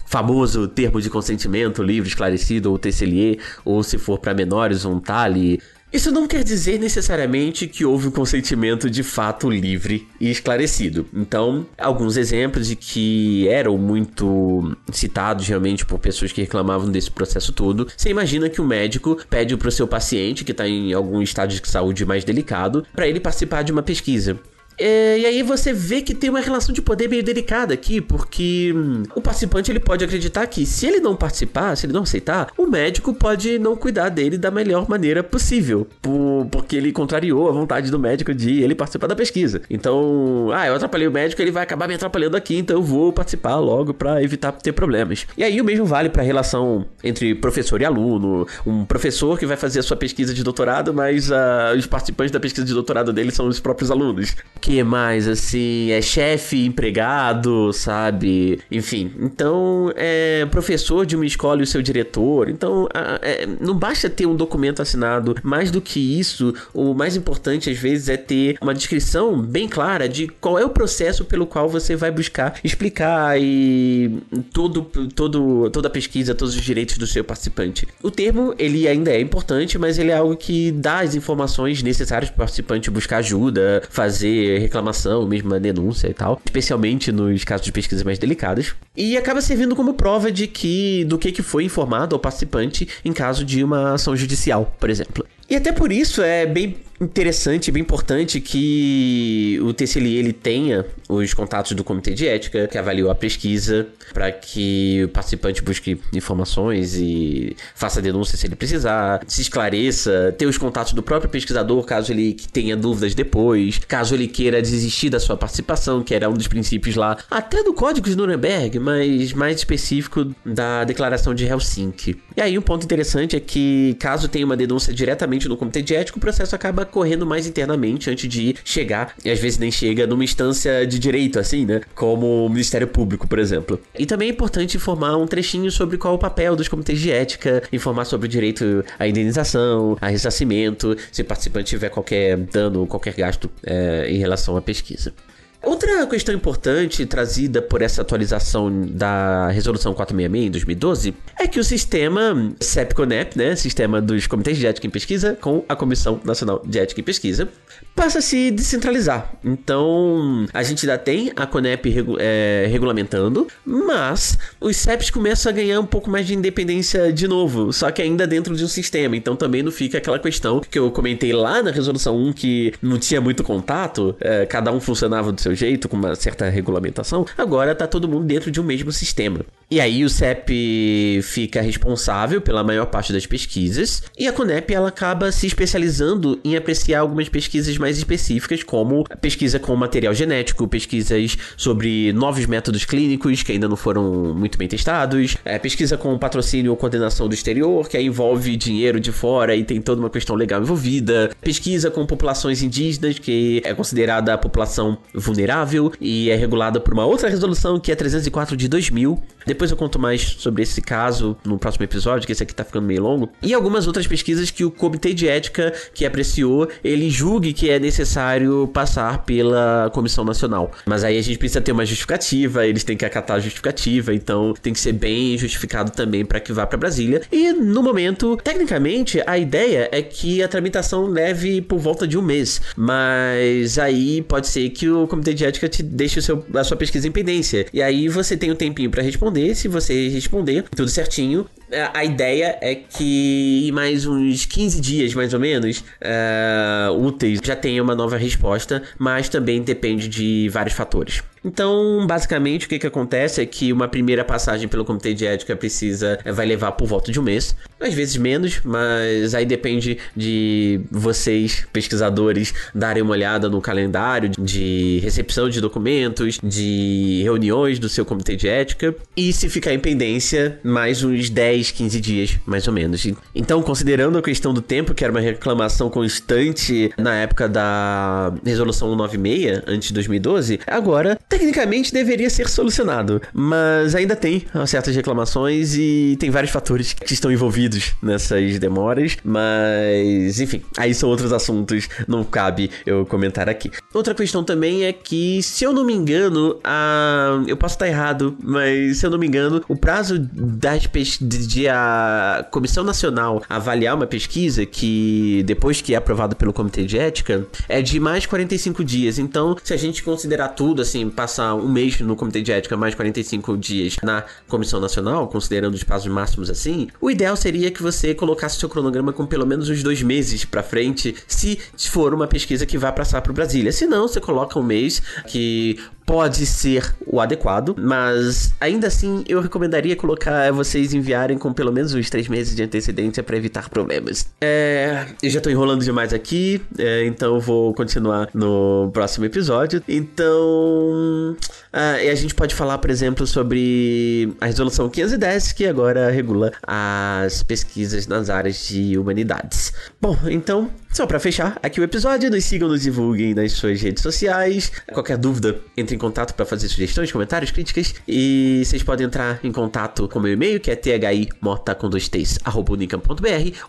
famoso 0.10 0.68
termo 0.68 1.00
de 1.00 1.10
consentimento 1.10 1.84
livre, 1.84 2.10
esclarecido, 2.10 2.72
ou 2.72 2.80
TCLE, 2.80 3.40
ou 3.64 3.84
se 3.84 3.98
for 3.98 4.18
para 4.18 4.34
menores, 4.34 4.84
um 4.84 5.00
TALI, 5.00 5.62
isso 5.92 6.12
não 6.12 6.28
quer 6.28 6.44
dizer 6.44 6.80
necessariamente 6.80 7.68
que 7.68 7.84
houve 7.84 8.08
um 8.08 8.12
consentimento 8.12 8.90
de 8.90 9.02
fato 9.02 9.50
livre 9.50 10.08
e 10.20 10.30
esclarecido. 10.30 11.08
Então, 11.14 11.66
alguns 11.78 12.16
exemplos 12.16 12.68
de 12.68 12.76
que 12.76 13.48
eram 13.48 13.78
muito 13.78 14.78
citados 14.92 15.48
realmente 15.48 15.86
por 15.86 15.98
pessoas 15.98 16.32
que 16.32 16.42
reclamavam 16.42 16.92
desse 16.92 17.10
processo 17.10 17.52
todo. 17.52 17.88
Você 17.96 18.10
imagina 18.10 18.50
que 18.50 18.62
o 18.62 18.66
médico 18.66 19.18
pede 19.30 19.58
para 19.58 19.70
o 19.70 19.72
seu 19.72 19.88
paciente, 19.88 20.46
que 20.46 20.52
está 20.52 20.68
em 20.68 20.94
algum 20.94 21.22
estado 21.22 21.50
de 21.50 21.68
saúde 21.68 22.06
mais 22.06 22.24
delicado, 22.24 22.86
para 22.94 23.08
ele 23.08 23.20
participar 23.20 23.64
de 23.64 23.72
uma 23.72 23.82
pesquisa. 23.82 24.40
É, 24.80 25.20
e 25.20 25.26
aí 25.26 25.44
você 25.44 25.74
vê 25.74 26.02
que 26.02 26.14
tem 26.14 26.30
uma 26.30 26.40
relação 26.40 26.74
de 26.74 26.82
poder 26.82 27.10
meio 27.10 27.22
delicada 27.22 27.74
aqui, 27.74 28.00
porque 28.00 28.74
hum, 28.74 29.04
o 29.14 29.22
participante 29.22 29.70
ele 29.70 29.80
pode 29.80 30.04
acreditar 30.04 30.48
que 30.48 30.66
se 30.66 30.88
ele 30.88 31.00
não 31.00 31.16
participar, 31.16 31.76
se 31.76 31.86
ele 31.86 31.94
não 31.94 32.04
aceitar, 32.04 32.48
o 32.58 32.66
médico 32.66 33.14
pode 33.14 33.60
não 33.60 33.76
cuidar 33.76 34.10
dele 34.10 34.38
da 34.38 34.50
melhor 34.50 34.88
maneira 34.90 35.22
possível, 35.22 35.86
por, 36.02 36.48
porque 36.50 36.76
ele 36.78 36.92
contrariou 36.92 37.50
a 37.50 37.52
vontade 37.52 37.92
do 37.92 38.00
médico 38.00 38.34
de 38.34 38.62
ele 38.62 38.74
participar 38.74 39.08
da 39.08 39.16
pesquisa. 39.16 39.62
Então, 39.70 40.50
ah, 40.54 40.68
eu 40.68 40.76
atrapalhei 40.76 41.08
o 41.08 41.12
médico, 41.12 41.42
ele 41.42 41.52
vai 41.52 41.64
acabar 41.64 41.88
me 41.88 41.96
atrapalhando 41.96 42.38
aqui, 42.38 42.58
então 42.58 42.78
eu 42.78 42.84
vou 42.84 43.12
participar 43.12 43.58
logo 43.58 43.94
para 43.94 44.24
evitar 44.24 44.52
ter 44.54 44.72
problemas. 44.72 45.28
E 45.38 45.44
aí 45.44 45.60
o 45.60 45.66
mesmo 45.66 45.86
vale 45.86 46.10
para 46.10 46.22
a 46.22 46.26
relação 46.26 46.86
entre 47.04 47.36
professor 47.36 47.82
e 47.82 47.86
aluno, 47.86 48.48
um 48.66 48.86
professor 48.86 49.38
que 49.38 49.46
vai 49.46 49.58
fazer 49.58 49.80
a 49.80 49.84
sua 49.84 49.98
pesquisa 49.98 50.34
de 50.34 50.44
doutorado, 50.44 50.94
mas 50.94 51.30
uh, 51.30 51.78
os 51.78 51.86
participantes 51.86 52.32
da 52.32 52.40
pesquisa 52.40 52.66
de 52.66 52.74
doutorado 52.74 53.12
dele 53.12 53.32
são 53.32 53.48
os 53.48 53.60
próprios 53.60 53.92
alunos 53.92 54.36
mais, 54.84 55.28
assim, 55.28 55.92
é 55.92 56.02
chefe, 56.02 56.66
empregado, 56.66 57.74
sabe? 57.74 58.60
Enfim, 58.72 59.12
então, 59.20 59.92
é 59.96 60.46
professor 60.52 61.06
de 61.06 61.16
uma 61.16 61.26
escola 61.26 61.62
e 61.62 61.64
o 61.64 61.68
seu 61.68 61.82
diretor. 61.82 62.50
Então, 62.50 62.88
é, 63.22 63.48
não 63.60 63.76
basta 63.76 64.10
ter 64.10 64.26
um 64.26 64.36
documento 64.36 64.82
assinado. 64.82 65.36
Mais 65.44 65.72
do 65.72 65.82
que 65.82 66.20
isso, 66.20 66.54
o 66.74 66.94
mais 66.94 67.16
importante, 67.16 67.70
às 67.70 67.78
vezes, 67.78 68.10
é 68.10 68.18
ter 68.18 68.58
uma 68.62 68.74
descrição 68.74 69.42
bem 69.42 69.68
clara 69.68 70.08
de 70.08 70.28
qual 70.28 70.60
é 70.60 70.66
o 70.66 70.70
processo 70.70 71.26
pelo 71.26 71.46
qual 71.46 71.68
você 71.68 71.96
vai 71.96 72.12
buscar 72.12 72.60
explicar 72.64 73.40
e 73.40 74.20
todo, 74.54 74.84
todo, 75.16 75.70
toda 75.70 75.88
a 75.88 75.92
pesquisa, 75.92 76.36
todos 76.36 76.56
os 76.56 76.62
direitos 76.62 76.98
do 76.98 77.08
seu 77.08 77.24
participante. 77.24 77.88
O 78.02 78.12
termo, 78.12 78.54
ele 78.58 78.88
ainda 78.88 79.12
é 79.12 79.20
importante, 79.20 79.78
mas 79.78 79.98
ele 79.98 80.12
é 80.12 80.18
algo 80.18 80.36
que 80.36 80.72
dá 80.72 81.00
as 81.00 81.16
informações 81.16 81.82
necessárias 81.82 82.30
para 82.30 82.36
o 82.36 82.40
participante 82.40 82.90
buscar 82.90 83.18
ajuda, 83.18 83.82
fazer 83.90 84.49
reclamação, 84.58 85.28
mesmo 85.28 85.50
uma 85.50 85.60
denúncia 85.60 86.08
e 86.08 86.14
tal, 86.14 86.42
especialmente 86.46 87.12
nos 87.12 87.44
casos 87.44 87.66
de 87.66 87.72
pesquisas 87.72 88.04
mais 88.04 88.18
delicadas, 88.18 88.76
e 88.96 89.18
acaba 89.18 89.42
servindo 89.42 89.76
como 89.76 89.94
prova 89.94 90.32
de 90.32 90.48
que 90.48 91.04
do 91.06 91.18
que, 91.18 91.32
que 91.32 91.42
foi 91.42 91.64
informado 91.64 92.16
ao 92.16 92.20
participante 92.20 92.88
em 93.04 93.14
caso 93.14 93.46
de 93.46 93.64
uma 93.64 93.94
ação 93.94 94.16
judicial, 94.16 94.74
por 94.80 94.90
exemplo. 94.90 95.26
E 95.50 95.56
até 95.56 95.72
por 95.72 95.92
isso 95.92 96.22
é 96.22 96.46
bem 96.46 96.78
interessante, 97.02 97.72
bem 97.72 97.82
importante 97.82 98.42
que 98.42 99.58
o 99.62 99.74
TCLI 99.74 100.18
ele 100.18 100.34
tenha 100.34 100.86
os 101.08 101.34
contatos 101.34 101.72
do 101.72 101.84
comitê 101.84 102.14
de 102.14 102.28
ética 102.28 102.68
que 102.68 102.78
avaliou 102.78 103.10
a 103.10 103.16
pesquisa 103.16 103.88
para 104.14 104.32
que 104.32 105.04
o 105.06 105.10
participante 105.10 105.62
busque 105.62 106.00
informações 106.14 106.96
e 106.96 107.56
faça 107.74 108.02
denúncia 108.02 108.38
se 108.38 108.48
ele 108.48 108.56
precisar, 108.56 109.22
se 109.28 109.42
esclareça, 109.42 110.36
ter 110.38 110.46
os 110.46 110.58
contatos 110.58 110.94
do 110.94 111.02
próprio 111.02 111.30
pesquisador 111.30 111.84
caso 111.84 112.12
ele 112.12 112.34
tenha 112.52 112.76
dúvidas 112.76 113.16
depois, 113.16 113.80
caso 113.88 114.16
ele 114.16 114.28
queira 114.28 114.62
desistir 114.62 115.10
da 115.10 115.20
sua 115.20 115.38
participação, 115.38 116.04
que 116.04 116.14
era 116.14 116.30
um 116.30 116.34
dos 116.34 116.48
princípios 116.48 116.96
lá, 116.96 117.18
até 117.32 117.64
do 117.64 117.74
Código 117.74 118.10
de 118.10 118.16
Nuremberg, 118.16 118.78
mas 118.80 119.32
mais 119.34 119.58
específico 119.58 120.34
da 120.46 120.84
Declaração 120.84 121.34
de 121.34 121.46
Helsinki. 121.46 122.20
E 122.36 122.42
aí 122.42 122.58
um 122.58 122.62
ponto 122.62 122.84
interessante 122.84 123.36
é 123.36 123.40
que 123.40 123.96
caso 124.00 124.28
tenha 124.28 124.46
uma 124.46 124.58
denúncia 124.58 124.94
diretamente 124.94 125.39
no 125.48 125.56
comitê 125.56 125.82
de 125.82 125.96
ética, 125.96 126.18
o 126.18 126.22
processo 126.22 126.56
acaba 126.56 126.86
correndo 126.86 127.26
mais 127.26 127.48
internamente 127.48 128.10
antes 128.10 128.28
de 128.30 128.56
chegar, 128.64 129.14
e 129.24 129.30
às 129.30 129.40
vezes 129.40 129.58
nem 129.58 129.72
chega 129.72 130.08
numa 130.08 130.24
instância 130.24 130.86
de 130.86 131.00
direito, 131.00 131.40
assim, 131.40 131.66
né? 131.66 131.82
Como 131.96 132.46
o 132.46 132.50
Ministério 132.50 132.88
Público, 132.88 133.28
por 133.28 133.40
exemplo. 133.40 133.80
E 133.98 134.06
também 134.06 134.30
é 134.30 134.32
importante 134.32 134.78
informar 134.78 135.16
um 135.18 135.28
trechinho 135.28 135.72
sobre 135.72 135.98
qual 135.98 136.14
é 136.14 136.16
o 136.16 136.20
papel 136.20 136.56
dos 136.56 136.68
comitês 136.68 137.00
de 137.00 137.12
ética, 137.12 137.64
informar 137.72 138.06
sobre 138.06 138.26
o 138.26 138.30
direito 138.30 138.84
à 138.98 139.08
indenização, 139.08 139.98
a 140.02 140.08
ressarcimento, 140.08 140.98
se 141.12 141.22
o 141.22 141.26
participante 141.26 141.70
tiver 141.70 141.90
qualquer 141.90 142.38
dano, 142.38 142.88
qualquer 142.88 143.14
gasto 143.14 143.50
é, 143.64 144.10
em 144.10 144.18
relação 144.18 144.58
à 144.58 144.62
pesquisa. 144.62 145.14
Outra 145.62 146.08
questão 146.08 146.34
importante 146.34 147.06
trazida 147.06 147.62
por 147.62 147.82
essa 147.82 148.02
atualização 148.02 148.72
da 148.88 149.50
Resolução 149.50 149.94
466 149.94 150.48
em 150.48 150.52
2012 150.52 151.14
é 151.38 151.48
que 151.48 151.60
o 151.60 151.64
sistema 151.64 152.54
CEPCONEP, 152.62 153.38
né, 153.38 153.56
sistema 153.58 154.02
dos 154.02 154.26
comitês 154.26 154.58
de 154.58 154.66
ética 154.66 154.88
em 154.88 154.90
pesquisa, 154.90 155.38
com 155.40 155.66
a 155.68 155.76
Comissão 155.76 156.22
Nacional 156.24 156.62
de 156.66 156.80
Ética 156.80 157.02
em 157.02 157.04
Pesquisa, 157.04 157.50
passa 157.94 158.20
a 158.20 158.22
se 158.22 158.52
descentralizar. 158.52 159.34
Então, 159.44 160.48
a 160.54 160.64
gente 160.64 160.90
ainda 160.90 160.98
tem 160.98 161.34
a 161.36 161.46
CONEP 161.46 161.90
regu 161.90 162.16
é, 162.18 162.66
regulamentando, 162.72 163.48
mas 163.66 164.38
os 164.62 164.78
CEPs 164.78 165.10
começam 165.10 165.50
a 165.50 165.54
ganhar 165.54 165.80
um 165.82 165.86
pouco 165.86 166.10
mais 166.10 166.26
de 166.26 166.34
independência 166.34 167.12
de 167.12 167.28
novo, 167.28 167.74
só 167.74 167.92
que 167.92 168.02
ainda 168.02 168.26
dentro 168.26 168.56
de 168.56 168.64
um 168.64 168.68
sistema. 168.68 169.18
Então, 169.18 169.36
também 169.36 169.62
não 169.62 169.72
fica 169.72 169.98
aquela 169.98 170.20
questão 170.20 170.62
que 170.62 170.80
eu 170.80 170.90
comentei 170.92 171.34
lá 171.34 171.62
na 171.62 171.72
Resolução 171.72 172.18
1 172.18 172.34
que 172.34 172.74
não 172.82 172.98
tinha 172.98 173.20
muito 173.20 173.44
contato, 173.44 174.16
é, 174.22 174.46
cada 174.46 174.72
um 174.72 174.80
funcionava 174.80 175.34
do 175.34 175.42
seu 175.42 175.49
jeito, 175.56 175.90
com 175.90 175.98
uma 175.98 176.16
certa 176.16 176.50
regulamentação. 176.50 177.26
Agora 177.38 177.76
tá 177.76 177.88
todo 177.88 178.08
mundo 178.08 178.26
dentro 178.26 178.52
de 178.52 178.60
um 178.60 178.64
mesmo 178.64 178.92
sistema. 178.92 179.46
E 179.72 179.80
aí 179.80 180.04
o 180.04 180.10
CEP 180.10 181.22
fica 181.22 181.62
responsável 181.62 182.42
pela 182.42 182.64
maior 182.64 182.88
parte 182.88 183.14
das 183.14 183.28
pesquisas 183.28 184.02
e 184.18 184.28
a 184.28 184.34
CONEP 184.34 184.74
ela 184.74 184.88
acaba 184.88 185.32
se 185.32 185.46
especializando 185.46 186.40
em 186.44 186.56
apreciar 186.56 187.02
algumas 187.02 187.30
pesquisas 187.30 187.78
mais 187.78 187.96
específicas, 188.00 188.64
como 188.64 189.04
pesquisa 189.22 189.60
com 189.60 189.76
material 189.76 190.12
genético, 190.12 190.68
pesquisas 190.68 191.38
sobre 191.56 192.12
novos 192.14 192.48
métodos 192.48 192.84
clínicos 192.84 193.44
que 193.44 193.52
ainda 193.52 193.68
não 193.68 193.76
foram 193.76 194.34
muito 194.34 194.58
bem 194.58 194.68
testados, 194.68 195.38
é, 195.46 195.60
pesquisa 195.60 195.96
com 195.98 196.18
patrocínio 196.18 196.72
ou 196.72 196.78
coordenação 196.78 197.28
do 197.28 197.36
exterior, 197.36 197.88
que 197.88 197.96
aí 197.96 198.08
envolve 198.08 198.56
dinheiro 198.56 199.00
de 199.00 199.12
fora 199.12 199.56
e 199.56 199.64
tem 199.64 199.80
toda 199.80 200.02
uma 200.02 200.10
questão 200.10 200.36
legal 200.36 200.64
envolvida, 200.64 201.30
pesquisa 201.42 201.92
com 201.92 202.08
populações 202.08 202.64
indígenas, 202.64 203.20
que 203.20 203.62
é 203.64 203.72
considerada 203.76 204.34
a 204.34 204.38
população 204.38 204.98
vulnerável 205.14 205.94
e 206.02 206.32
é 206.32 206.36
regulada 206.36 206.80
por 206.80 206.92
uma 206.92 207.06
outra 207.06 207.30
resolução 207.30 207.80
que 207.80 207.92
é 207.92 207.96
304 207.96 208.58
de 208.58 208.68
2000. 208.68 209.22
Depois 209.46 209.59
eu 209.68 209.78
conto 209.78 210.00
mais 210.00 210.22
sobre 210.22 210.64
esse 210.64 210.82
caso 210.82 211.38
no 211.46 211.58
próximo 211.58 211.84
episódio, 211.84 212.26
que 212.26 212.32
esse 212.32 212.44
aqui 212.44 212.54
tá 212.54 212.64
ficando 212.64 212.86
meio 212.86 213.02
longo. 213.02 213.30
E 213.42 213.54
algumas 213.54 213.88
outras 213.88 214.08
pesquisas 214.08 214.52
que 214.52 214.64
o 214.64 214.72
Comitê 214.72 215.14
de 215.14 215.28
Ética 215.28 215.74
que 215.94 216.06
apreciou, 216.06 216.68
ele 216.84 217.10
julgue 217.10 217.54
que 217.54 217.70
é 217.70 217.80
necessário 217.80 218.70
passar 218.74 219.26
pela 219.26 219.90
Comissão 219.94 220.24
Nacional. 220.24 220.72
Mas 220.86 221.04
aí 221.04 221.18
a 221.18 221.22
gente 221.22 221.38
precisa 221.38 221.62
ter 221.62 221.72
uma 221.72 221.86
justificativa, 221.86 222.66
eles 222.66 222.84
têm 222.84 222.98
que 222.98 223.06
acatar 223.06 223.38
a 223.38 223.40
justificativa, 223.40 224.14
então 224.14 224.54
tem 224.62 224.74
que 224.74 224.80
ser 224.80 224.94
bem 224.94 225.38
justificado 225.38 225.92
também 225.92 226.26
para 226.26 226.40
que 226.40 226.54
vá 226.54 226.66
para 226.66 226.78
Brasília. 226.78 227.22
E 227.32 227.52
no 227.54 227.84
momento, 227.84 228.38
tecnicamente, 228.44 229.22
a 229.26 229.38
ideia 229.38 229.90
é 229.92 230.02
que 230.02 230.42
a 230.42 230.48
tramitação 230.48 231.06
leve 231.06 231.62
por 231.62 231.80
volta 231.80 232.08
de 232.08 232.18
um 232.18 232.22
mês. 232.22 232.62
Mas 232.76 233.78
aí 233.78 234.22
pode 234.22 234.48
ser 234.48 234.70
que 234.70 234.90
o 234.90 235.08
Comitê 235.08 235.34
de 235.34 235.46
Ética 235.46 235.68
te 235.68 235.84
deixe 235.84 236.22
seu, 236.22 236.46
a 236.54 236.64
sua 236.64 236.78
pesquisa 236.78 237.08
em 237.08 237.12
pendência. 237.12 237.66
E 237.74 237.82
aí 237.82 238.08
você 238.08 238.38
tem 238.38 238.52
um 238.52 238.56
tempinho 238.56 238.90
para 238.90 239.04
responder 239.04 239.49
Se 239.54 239.68
você 239.68 240.10
responder 240.10 240.64
tudo 240.76 240.90
certinho, 240.90 241.46
é, 241.72 241.90
a 241.94 242.04
ideia 242.04 242.58
é 242.62 242.76
que 242.76 243.68
em 243.68 243.72
mais 243.72 244.06
uns 244.06 244.46
15 244.46 244.82
dias, 244.82 245.14
mais 245.14 245.34
ou 245.34 245.40
menos, 245.40 245.80
uh, 245.80 246.92
úteis, 247.06 247.40
já 247.44 247.56
tenha 247.56 247.82
uma 247.84 247.96
nova 247.96 248.18
resposta, 248.18 248.82
mas 248.98 249.30
também 249.30 249.62
depende 249.62 250.08
de 250.08 250.50
vários 250.50 250.74
fatores. 250.74 251.24
Então, 251.44 252.06
basicamente, 252.06 252.66
o 252.66 252.70
que, 252.70 252.80
que 252.80 252.88
acontece 252.88 253.42
é 253.42 253.46
que 253.46 253.72
uma 253.72 253.88
primeira 253.88 254.24
passagem 254.24 254.68
pelo 254.68 254.86
comitê 254.86 255.14
de 255.14 255.26
ética 255.26 255.56
precisa 255.56 256.20
vai 256.26 256.46
levar 256.46 256.74
por 256.74 256.88
volta 256.88 257.12
de 257.12 257.20
um 257.20 257.24
mês, 257.24 257.56
às 257.80 257.94
vezes 257.94 258.18
menos, 258.18 258.60
mas 258.64 259.34
aí 259.34 259.46
depende 259.46 259.98
de 260.16 260.82
vocês, 260.92 261.66
pesquisadores, 261.72 262.54
darem 262.74 263.02
uma 263.02 263.12
olhada 263.12 263.50
no 263.50 263.62
calendário 263.62 264.30
de 264.30 265.00
recepção 265.02 265.50
de 265.50 265.62
documentos, 265.62 266.40
de 266.44 267.22
reuniões 267.24 267.80
do 267.80 267.88
seu 267.88 268.06
comitê 268.06 268.36
de 268.36 268.48
ética, 268.48 268.96
e 269.16 269.32
se 269.32 269.50
ficar 269.50 269.74
em 269.74 269.80
pendência, 269.80 270.60
mais 270.64 271.04
uns 271.04 271.30
10, 271.30 271.72
15 271.72 272.02
dias, 272.02 272.40
mais 272.46 272.68
ou 272.68 272.74
menos. 272.74 273.06
Então, 273.34 273.62
considerando 273.62 274.18
a 274.18 274.22
questão 274.22 274.54
do 274.54 274.62
tempo, 274.62 274.94
que 274.94 275.04
era 275.04 275.12
uma 275.12 275.22
reclamação 275.22 275.90
constante 275.90 276.92
na 276.98 277.16
época 277.16 277.48
da 277.48 278.34
resolução 278.44 278.90
196, 278.90 279.64
antes 279.68 279.88
de 279.90 279.94
2012, 279.94 280.60
agora 280.68 281.18
tecnicamente 281.30 281.94
deveria 281.94 282.30
ser 282.30 282.50
solucionado, 282.50 283.22
mas 283.32 283.94
ainda 283.94 284.16
tem 284.16 284.46
certas 284.66 284.96
reclamações 284.96 285.76
e 285.76 286.18
tem 286.20 286.32
vários 286.32 286.52
fatores 286.52 286.94
que 286.94 287.14
estão 287.14 287.32
envolvidos 287.32 287.94
nessas 288.02 288.58
demoras, 288.58 289.16
mas 289.24 290.40
enfim, 290.40 290.62
aí 290.76 290.94
são 290.94 291.08
outros 291.08 291.32
assuntos, 291.32 291.88
não 292.08 292.24
cabe 292.24 292.72
eu 292.86 293.06
comentar 293.06 293.48
aqui. 293.48 293.72
Outra 293.94 294.16
questão 294.16 294.44
também 294.44 294.86
é 294.86 294.92
que, 294.92 295.42
se 295.44 295.64
eu 295.64 295.72
não 295.72 295.86
me 295.86 295.94
engano, 295.94 296.60
a... 296.64 297.44
eu 297.48 297.56
posso 297.56 297.76
estar 297.76 297.88
errado, 297.88 298.36
mas 298.44 298.98
se 298.98 299.06
eu 299.06 299.12
não 299.12 299.20
me 299.20 299.28
engano, 299.28 299.64
o 299.68 299.76
prazo 299.76 300.18
das 300.20 300.88
pes... 300.88 301.20
de 301.22 301.70
a 301.70 302.48
Comissão 302.50 302.84
Nacional 302.84 303.44
avaliar 303.48 303.96
uma 303.96 304.08
pesquisa 304.08 304.66
que 304.66 305.44
depois 305.46 305.82
que 305.82 305.94
é 305.94 305.98
aprovado 305.98 306.36
pelo 306.36 306.52
Comitê 306.52 306.84
de 306.86 306.98
Ética 306.98 307.46
é 307.68 307.82
de 307.82 308.00
mais 308.00 308.26
45 308.26 308.84
dias. 308.84 309.20
Então, 309.20 309.56
se 309.64 309.74
a 309.74 309.78
gente 309.78 310.02
considerar 310.02 310.50
tudo 310.50 310.82
assim, 310.82 311.10
passar 311.20 311.54
um 311.54 311.68
mês 311.68 312.00
no 312.00 312.16
Comitê 312.16 312.42
de 312.42 312.50
Ética, 312.50 312.78
mais 312.78 312.96
45 312.96 313.58
dias 313.58 313.98
na 314.02 314.24
Comissão 314.48 314.80
Nacional, 314.80 315.28
considerando 315.28 315.74
os 315.74 315.84
prazos 315.84 316.08
máximos 316.10 316.50
assim, 316.50 316.88
o 317.02 317.12
ideal 317.12 317.36
seria 317.36 317.70
que 317.70 317.84
você 317.84 318.16
colocasse 318.16 318.58
seu 318.58 318.70
cronograma 318.70 319.12
com 319.12 319.26
pelo 319.26 319.46
menos 319.46 319.68
uns 319.68 319.84
dois 319.84 320.02
meses 320.02 320.46
para 320.46 320.64
frente, 320.64 321.14
se 321.28 321.60
for 321.90 322.14
uma 322.14 322.26
pesquisa 322.26 322.66
que 322.66 322.78
vai 322.78 322.94
passar 322.94 323.22
para 323.22 323.34
Brasília. 323.34 323.74
Se 323.74 323.86
não, 323.86 324.08
você 324.08 324.22
coloca 324.22 324.58
um 324.58 324.64
mês 324.64 325.02
que 325.28 325.78
pode 326.10 326.44
ser 326.44 326.96
o 327.06 327.22
adequado, 327.22 327.76
mas 327.78 328.52
ainda 328.60 328.88
assim 328.88 329.24
eu 329.28 329.40
recomendaria 329.42 329.96
colocar 329.96 330.52
vocês 330.52 330.92
enviarem 330.92 331.38
com 331.38 331.54
pelo 331.54 331.72
menos 331.72 331.94
uns 331.94 332.10
três 332.10 332.28
meses 332.28 332.56
de 332.56 332.64
antecedência 332.64 333.22
para 333.22 333.38
evitar 333.38 333.70
problemas. 333.70 334.28
É, 334.42 335.06
eu 335.22 335.30
já 335.30 335.40
tô 335.40 335.52
enrolando 335.52 335.84
demais 335.84 336.12
aqui, 336.12 336.64
é, 336.80 337.06
então 337.06 337.40
vou 337.40 337.76
continuar 337.76 338.28
no 338.34 338.90
próximo 338.92 339.26
episódio. 339.26 339.84
Então, 339.88 341.38
ah, 341.72 342.02
e 342.02 342.10
a 342.10 342.16
gente 342.16 342.34
pode 342.34 342.56
falar, 342.56 342.80
por 342.80 342.90
exemplo, 342.90 343.28
sobre 343.28 344.34
a 344.42 344.48
resolução 344.48 344.90
510, 344.90 345.52
que 345.54 345.68
agora 345.68 346.10
regula 346.10 346.52
as 346.66 347.44
pesquisas 347.44 348.08
nas 348.08 348.32
áreas 348.32 348.68
de 348.68 348.98
humanidades. 348.98 349.72
Bom, 350.02 350.18
então, 350.28 350.72
só 350.92 351.06
para 351.06 351.20
fechar 351.20 351.58
aqui 351.64 351.80
o 351.80 351.84
episódio, 351.84 352.30
nos 352.32 352.44
sigam, 352.44 352.68
nos 352.68 352.82
divulguem 352.82 353.34
nas 353.34 353.54
suas 353.54 353.82
redes 353.82 354.04
sociais. 354.04 354.72
Qualquer 354.92 355.18
dúvida, 355.18 355.62
entre 355.78 355.96
em 355.96 356.00
contato 356.00 356.34
para 356.34 356.46
fazer 356.46 356.68
sugestões, 356.68 357.12
comentários, 357.12 357.52
críticas. 357.52 357.96
E 358.08 358.64
vocês 358.66 358.84
podem 358.84 359.08
entrar 359.08 359.40
em 359.44 359.52
contato 359.52 360.08
com 360.08 360.20
o 360.20 360.22
meu 360.22 360.34
e-mail, 360.34 360.60
que 360.60 360.72
é 360.72 360.76
thimota 360.76 361.76
com 361.76 361.90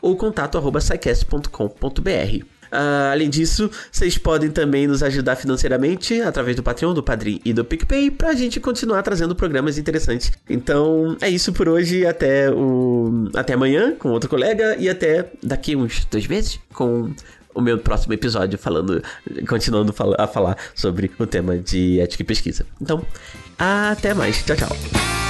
ou 0.01 0.17
contato 0.17 0.59
Uh, 2.73 3.13
além 3.13 3.29
disso, 3.29 3.71
vocês 3.91 4.17
podem 4.17 4.51
também 4.51 4.87
nos 4.87 5.03
ajudar 5.03 5.37
financeiramente 5.37 6.21
através 6.21 6.57
do 6.57 6.63
Patreon, 6.63 6.95
do 6.95 7.03
Padrim 7.03 7.41
e 7.45 7.53
do 7.53 7.65
PicPay 7.65 8.11
pra 8.11 8.35
gente 8.35 8.61
continuar 8.61 9.03
trazendo 9.03 9.35
programas 9.35 9.79
interessantes. 9.79 10.33
Então 10.49 11.17
é 11.21 11.29
isso 11.29 11.53
por 11.53 11.69
hoje. 11.69 12.07
Até, 12.07 12.51
o... 12.51 13.29
até 13.35 13.55
amanhã 13.55 13.95
com 13.99 14.11
outro 14.11 14.29
colega 14.29 14.77
e 14.79 14.89
até 14.89 15.31
daqui 15.43 15.77
uns 15.77 16.05
dois 16.11 16.27
meses 16.27 16.59
com 16.73 17.11
o 17.55 17.61
meu 17.61 17.79
próximo 17.79 18.13
episódio 18.13 18.59
falando, 18.59 19.03
continuando 19.49 19.95
a 20.19 20.27
falar 20.27 20.57
sobre 20.75 21.11
o 21.19 21.27
tema 21.27 21.59
de 21.59 22.01
ética 22.01 22.23
e 22.23 22.27
pesquisa. 22.27 22.65
Então, 22.81 23.05
até 23.59 24.15
mais. 24.15 24.43
Tchau, 24.45 24.57
tchau. 24.57 25.30